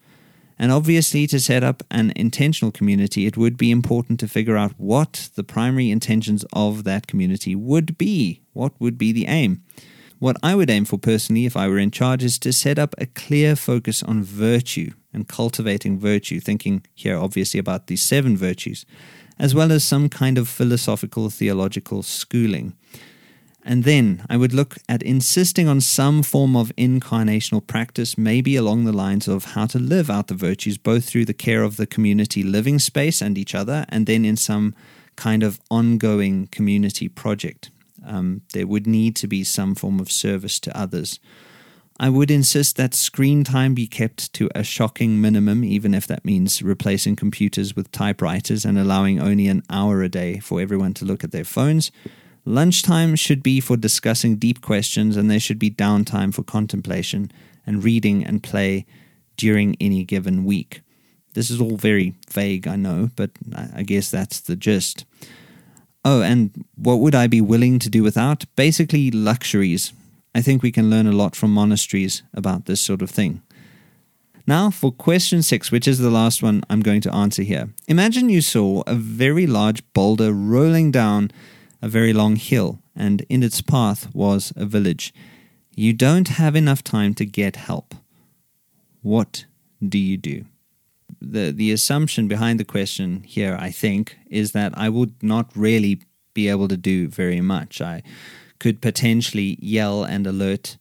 And 0.58 0.70
obviously, 0.70 1.26
to 1.28 1.40
set 1.40 1.64
up 1.64 1.82
an 1.90 2.12
intentional 2.14 2.70
community, 2.70 3.26
it 3.26 3.38
would 3.38 3.56
be 3.56 3.70
important 3.70 4.20
to 4.20 4.28
figure 4.28 4.56
out 4.56 4.72
what 4.76 5.30
the 5.34 5.44
primary 5.44 5.90
intentions 5.90 6.44
of 6.52 6.84
that 6.84 7.06
community 7.06 7.54
would 7.54 7.96
be. 7.96 8.42
What 8.52 8.72
would 8.78 8.98
be 8.98 9.10
the 9.10 9.26
aim? 9.26 9.62
What 10.18 10.36
I 10.42 10.54
would 10.56 10.68
aim 10.68 10.84
for 10.84 10.98
personally, 10.98 11.46
if 11.46 11.56
I 11.56 11.68
were 11.68 11.78
in 11.78 11.92
charge, 11.92 12.24
is 12.24 12.38
to 12.40 12.52
set 12.52 12.78
up 12.78 12.94
a 12.98 13.06
clear 13.06 13.56
focus 13.56 14.02
on 14.02 14.24
virtue 14.24 14.90
and 15.12 15.28
cultivating 15.28 15.98
virtue, 15.98 16.40
thinking 16.40 16.84
here 16.92 17.16
obviously 17.16 17.58
about 17.58 17.86
the 17.86 17.96
seven 17.96 18.36
virtues, 18.36 18.84
as 19.38 19.54
well 19.54 19.72
as 19.72 19.84
some 19.84 20.08
kind 20.08 20.38
of 20.38 20.48
philosophical 20.48 21.30
theological 21.30 22.02
schooling. 22.02 22.74
And 23.64 23.84
then 23.84 24.24
I 24.30 24.36
would 24.38 24.54
look 24.54 24.78
at 24.88 25.02
insisting 25.02 25.68
on 25.68 25.82
some 25.82 26.22
form 26.22 26.56
of 26.56 26.72
incarnational 26.76 27.66
practice, 27.66 28.16
maybe 28.16 28.56
along 28.56 28.84
the 28.84 28.92
lines 28.92 29.28
of 29.28 29.44
how 29.44 29.66
to 29.66 29.78
live 29.78 30.08
out 30.08 30.28
the 30.28 30.34
virtues, 30.34 30.78
both 30.78 31.04
through 31.04 31.26
the 31.26 31.34
care 31.34 31.62
of 31.62 31.76
the 31.76 31.86
community 31.86 32.42
living 32.42 32.78
space 32.78 33.20
and 33.20 33.36
each 33.36 33.54
other, 33.54 33.84
and 33.90 34.06
then 34.06 34.24
in 34.24 34.36
some 34.36 34.74
kind 35.16 35.42
of 35.42 35.60
ongoing 35.70 36.46
community 36.46 37.08
project. 37.08 37.70
Um, 38.06 38.40
there 38.54 38.66
would 38.66 38.86
need 38.86 39.16
to 39.16 39.26
be 39.26 39.44
some 39.44 39.74
form 39.74 40.00
of 40.00 40.10
service 40.10 40.58
to 40.60 40.74
others. 40.74 41.20
I 42.00 42.10
would 42.10 42.30
insist 42.30 42.76
that 42.76 42.94
screen 42.94 43.42
time 43.42 43.74
be 43.74 43.88
kept 43.88 44.32
to 44.34 44.48
a 44.54 44.62
shocking 44.62 45.20
minimum, 45.20 45.64
even 45.64 45.94
if 45.94 46.06
that 46.06 46.24
means 46.24 46.62
replacing 46.62 47.16
computers 47.16 47.74
with 47.74 47.90
typewriters 47.90 48.64
and 48.64 48.78
allowing 48.78 49.18
only 49.18 49.48
an 49.48 49.64
hour 49.68 50.02
a 50.02 50.08
day 50.08 50.38
for 50.38 50.60
everyone 50.60 50.94
to 50.94 51.04
look 51.04 51.24
at 51.24 51.32
their 51.32 51.44
phones. 51.44 51.90
Lunchtime 52.44 53.16
should 53.16 53.42
be 53.42 53.60
for 53.60 53.76
discussing 53.76 54.36
deep 54.36 54.60
questions, 54.60 55.16
and 55.16 55.28
there 55.28 55.40
should 55.40 55.58
be 55.58 55.70
downtime 55.70 56.32
for 56.32 56.44
contemplation 56.44 57.32
and 57.66 57.82
reading 57.82 58.24
and 58.24 58.44
play 58.44 58.86
during 59.36 59.76
any 59.80 60.04
given 60.04 60.44
week. 60.44 60.82
This 61.34 61.50
is 61.50 61.60
all 61.60 61.76
very 61.76 62.14
vague, 62.30 62.68
I 62.68 62.76
know, 62.76 63.10
but 63.16 63.32
I 63.74 63.82
guess 63.82 64.08
that's 64.08 64.38
the 64.40 64.54
gist. 64.54 65.04
Oh, 66.04 66.22
and 66.22 66.64
what 66.76 67.00
would 67.00 67.16
I 67.16 67.26
be 67.26 67.40
willing 67.40 67.80
to 67.80 67.90
do 67.90 68.04
without? 68.04 68.44
Basically, 68.54 69.10
luxuries. 69.10 69.92
I 70.34 70.42
think 70.42 70.62
we 70.62 70.72
can 70.72 70.90
learn 70.90 71.06
a 71.06 71.12
lot 71.12 71.34
from 71.34 71.52
monasteries 71.52 72.22
about 72.34 72.66
this 72.66 72.80
sort 72.80 73.02
of 73.02 73.10
thing. 73.10 73.42
Now, 74.46 74.70
for 74.70 74.92
question 74.92 75.42
six, 75.42 75.70
which 75.70 75.86
is 75.86 75.98
the 75.98 76.10
last 76.10 76.42
one 76.42 76.62
I'm 76.70 76.80
going 76.80 77.02
to 77.02 77.14
answer 77.14 77.42
here. 77.42 77.68
Imagine 77.86 78.30
you 78.30 78.40
saw 78.40 78.82
a 78.86 78.94
very 78.94 79.46
large 79.46 79.82
boulder 79.92 80.32
rolling 80.32 80.90
down 80.90 81.30
a 81.82 81.88
very 81.88 82.12
long 82.12 82.36
hill, 82.36 82.80
and 82.96 83.24
in 83.28 83.42
its 83.42 83.60
path 83.60 84.08
was 84.14 84.52
a 84.56 84.64
village. 84.64 85.12
You 85.76 85.92
don't 85.92 86.28
have 86.28 86.56
enough 86.56 86.82
time 86.82 87.14
to 87.14 87.24
get 87.24 87.56
help. 87.56 87.94
What 89.02 89.44
do 89.86 89.98
you 89.98 90.16
do? 90.16 90.44
The, 91.20 91.52
the 91.52 91.70
assumption 91.72 92.26
behind 92.26 92.58
the 92.58 92.64
question 92.64 93.22
here, 93.24 93.56
I 93.60 93.70
think, 93.70 94.16
is 94.30 94.52
that 94.52 94.72
I 94.76 94.88
would 94.88 95.22
not 95.22 95.50
really 95.54 96.00
be 96.34 96.48
able 96.48 96.68
to 96.68 96.76
do 96.76 97.08
very 97.08 97.40
much. 97.40 97.80
I 97.80 98.02
could 98.58 98.80
potentially 98.80 99.58
yell 99.60 100.04
and 100.04 100.26
alert 100.26 100.78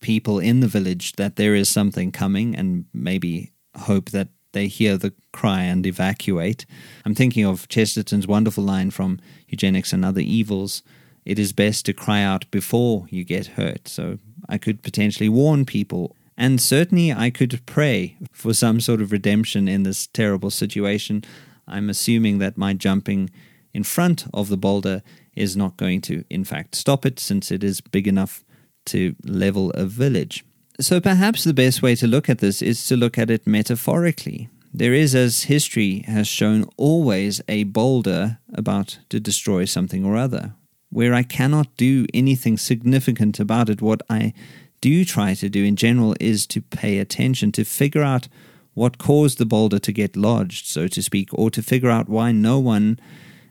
people 0.00 0.38
in 0.38 0.60
the 0.60 0.68
village 0.68 1.12
that 1.12 1.36
there 1.36 1.54
is 1.54 1.68
something 1.68 2.10
coming 2.10 2.54
and 2.56 2.86
maybe 2.92 3.52
hope 3.76 4.10
that 4.10 4.28
they 4.52 4.66
hear 4.66 4.96
the 4.96 5.12
cry 5.32 5.62
and 5.62 5.86
evacuate. 5.86 6.66
I'm 7.04 7.14
thinking 7.14 7.44
of 7.44 7.68
Chesterton's 7.68 8.26
wonderful 8.26 8.64
line 8.64 8.90
from 8.90 9.20
Eugenics 9.48 9.92
and 9.92 10.04
Other 10.04 10.20
Evils 10.20 10.82
it 11.24 11.38
is 11.38 11.52
best 11.52 11.86
to 11.86 11.92
cry 11.92 12.22
out 12.22 12.50
before 12.50 13.06
you 13.10 13.24
get 13.24 13.48
hurt. 13.58 13.88
So 13.88 14.18
I 14.48 14.58
could 14.58 14.82
potentially 14.82 15.28
warn 15.28 15.64
people. 15.64 16.16
And 16.36 16.60
certainly 16.60 17.12
I 17.12 17.30
could 17.30 17.60
pray 17.66 18.16
for 18.32 18.54
some 18.54 18.80
sort 18.80 19.00
of 19.00 19.12
redemption 19.12 19.68
in 19.68 19.82
this 19.82 20.06
terrible 20.06 20.50
situation. 20.50 21.22
I'm 21.68 21.90
assuming 21.90 22.38
that 22.38 22.56
my 22.56 22.72
jumping 22.72 23.30
in 23.72 23.84
front 23.84 24.24
of 24.32 24.48
the 24.48 24.56
boulder 24.56 25.02
is 25.40 25.56
not 25.56 25.76
going 25.76 26.00
to, 26.02 26.24
in 26.28 26.44
fact, 26.44 26.74
stop 26.74 27.06
it 27.06 27.18
since 27.18 27.50
it 27.50 27.64
is 27.64 27.80
big 27.80 28.06
enough 28.06 28.44
to 28.86 29.16
level 29.24 29.70
a 29.70 29.86
village. 29.86 30.44
So 30.80 31.00
perhaps 31.00 31.44
the 31.44 31.54
best 31.54 31.82
way 31.82 31.94
to 31.96 32.06
look 32.06 32.28
at 32.28 32.38
this 32.38 32.62
is 32.62 32.86
to 32.86 32.96
look 32.96 33.18
at 33.18 33.30
it 33.30 33.46
metaphorically. 33.46 34.48
There 34.72 34.94
is, 34.94 35.14
as 35.14 35.44
history 35.44 36.04
has 36.06 36.28
shown, 36.28 36.64
always 36.76 37.40
a 37.48 37.64
boulder 37.64 38.38
about 38.52 38.98
to 39.08 39.18
destroy 39.18 39.64
something 39.64 40.04
or 40.04 40.16
other. 40.16 40.54
Where 40.90 41.14
I 41.14 41.22
cannot 41.22 41.76
do 41.76 42.06
anything 42.14 42.56
significant 42.56 43.40
about 43.40 43.68
it, 43.68 43.82
what 43.82 44.02
I 44.08 44.32
do 44.80 45.04
try 45.04 45.34
to 45.34 45.48
do 45.48 45.64
in 45.64 45.76
general 45.76 46.14
is 46.20 46.46
to 46.48 46.60
pay 46.60 46.98
attention, 46.98 47.52
to 47.52 47.64
figure 47.64 48.02
out 48.02 48.28
what 48.74 48.98
caused 48.98 49.38
the 49.38 49.46
boulder 49.46 49.78
to 49.78 49.92
get 49.92 50.16
lodged, 50.16 50.66
so 50.66 50.88
to 50.88 51.02
speak, 51.02 51.28
or 51.32 51.50
to 51.50 51.62
figure 51.62 51.90
out 51.90 52.08
why 52.08 52.32
no 52.32 52.58
one 52.58 52.98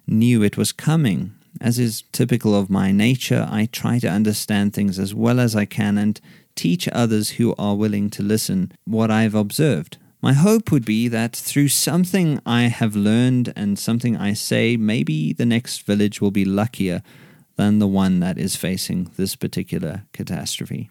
knew 0.08 0.42
it 0.42 0.58
was 0.58 0.72
coming. 0.72 1.36
As 1.62 1.78
is 1.78 2.04
typical 2.12 2.56
of 2.56 2.70
my 2.70 2.92
nature, 2.92 3.48
I 3.50 3.68
try 3.72 4.00
to 4.00 4.08
understand 4.08 4.74
things 4.74 4.98
as 4.98 5.14
well 5.14 5.40
as 5.40 5.56
I 5.56 5.66
can 5.66 5.98
and 5.98 6.20
teach 6.56 6.88
others 6.90 7.32
who 7.32 7.54
are 7.58 7.76
willing 7.76 8.10
to 8.12 8.24
listen 8.24 8.72
what 8.86 9.12
I've 9.12 9.36
observed. 9.36 9.98
My 10.22 10.34
hope 10.34 10.72
would 10.72 10.86
be 10.86 11.08
that 11.08 11.36
through 11.36 11.70
something 11.70 12.42
I 12.46 12.64
have 12.64 12.96
learned 12.96 13.54
and 13.56 13.80
something 13.80 14.18
I 14.18 14.34
say, 14.34 14.76
maybe 14.76 15.34
the 15.34 15.46
next 15.46 15.84
village 15.84 16.20
will 16.20 16.32
be 16.32 16.44
luckier 16.44 17.02
than 17.56 17.80
the 17.80 17.88
one 17.88 18.20
that 18.20 18.38
is 18.38 18.56
facing 18.56 19.12
this 19.18 19.36
particular 19.36 20.04
catastrophe. 20.14 20.90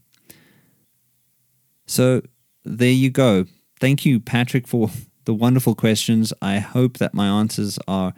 So 1.86 2.22
there 2.64 2.90
you 2.90 3.10
go. 3.10 3.46
Thank 3.80 4.04
you, 4.04 4.20
Patrick, 4.20 4.66
for 4.66 4.90
the 5.24 5.34
wonderful 5.34 5.74
questions. 5.74 6.32
I 6.40 6.58
hope 6.58 6.98
that 6.98 7.14
my 7.14 7.26
answers 7.26 7.78
are 7.86 8.14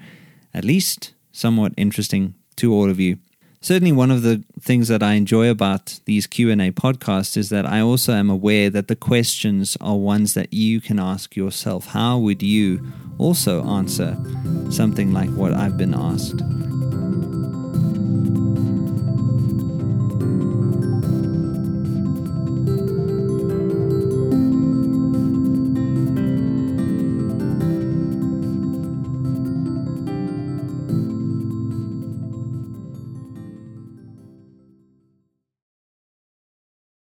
at 0.54 0.64
least 0.64 1.14
somewhat 1.32 1.72
interesting 1.76 2.34
to 2.60 2.72
all 2.72 2.88
of 2.90 3.00
you 3.00 3.18
certainly 3.60 3.92
one 3.92 4.10
of 4.10 4.22
the 4.22 4.42
things 4.60 4.88
that 4.88 5.02
I 5.02 5.14
enjoy 5.14 5.48
about 5.50 6.00
these 6.06 6.26
Q&A 6.26 6.70
podcasts 6.72 7.36
is 7.36 7.50
that 7.50 7.66
I 7.66 7.80
also 7.80 8.14
am 8.14 8.30
aware 8.30 8.70
that 8.70 8.88
the 8.88 8.96
questions 8.96 9.76
are 9.80 9.96
ones 9.96 10.34
that 10.34 10.52
you 10.52 10.80
can 10.80 10.98
ask 10.98 11.36
yourself. 11.36 11.88
How 11.88 12.18
would 12.18 12.42
you 12.42 12.92
also 13.18 13.64
answer 13.66 14.16
something 14.70 15.12
like 15.12 15.30
what 15.30 15.52
I've 15.52 15.76
been 15.76 15.94
asked? 15.94 16.40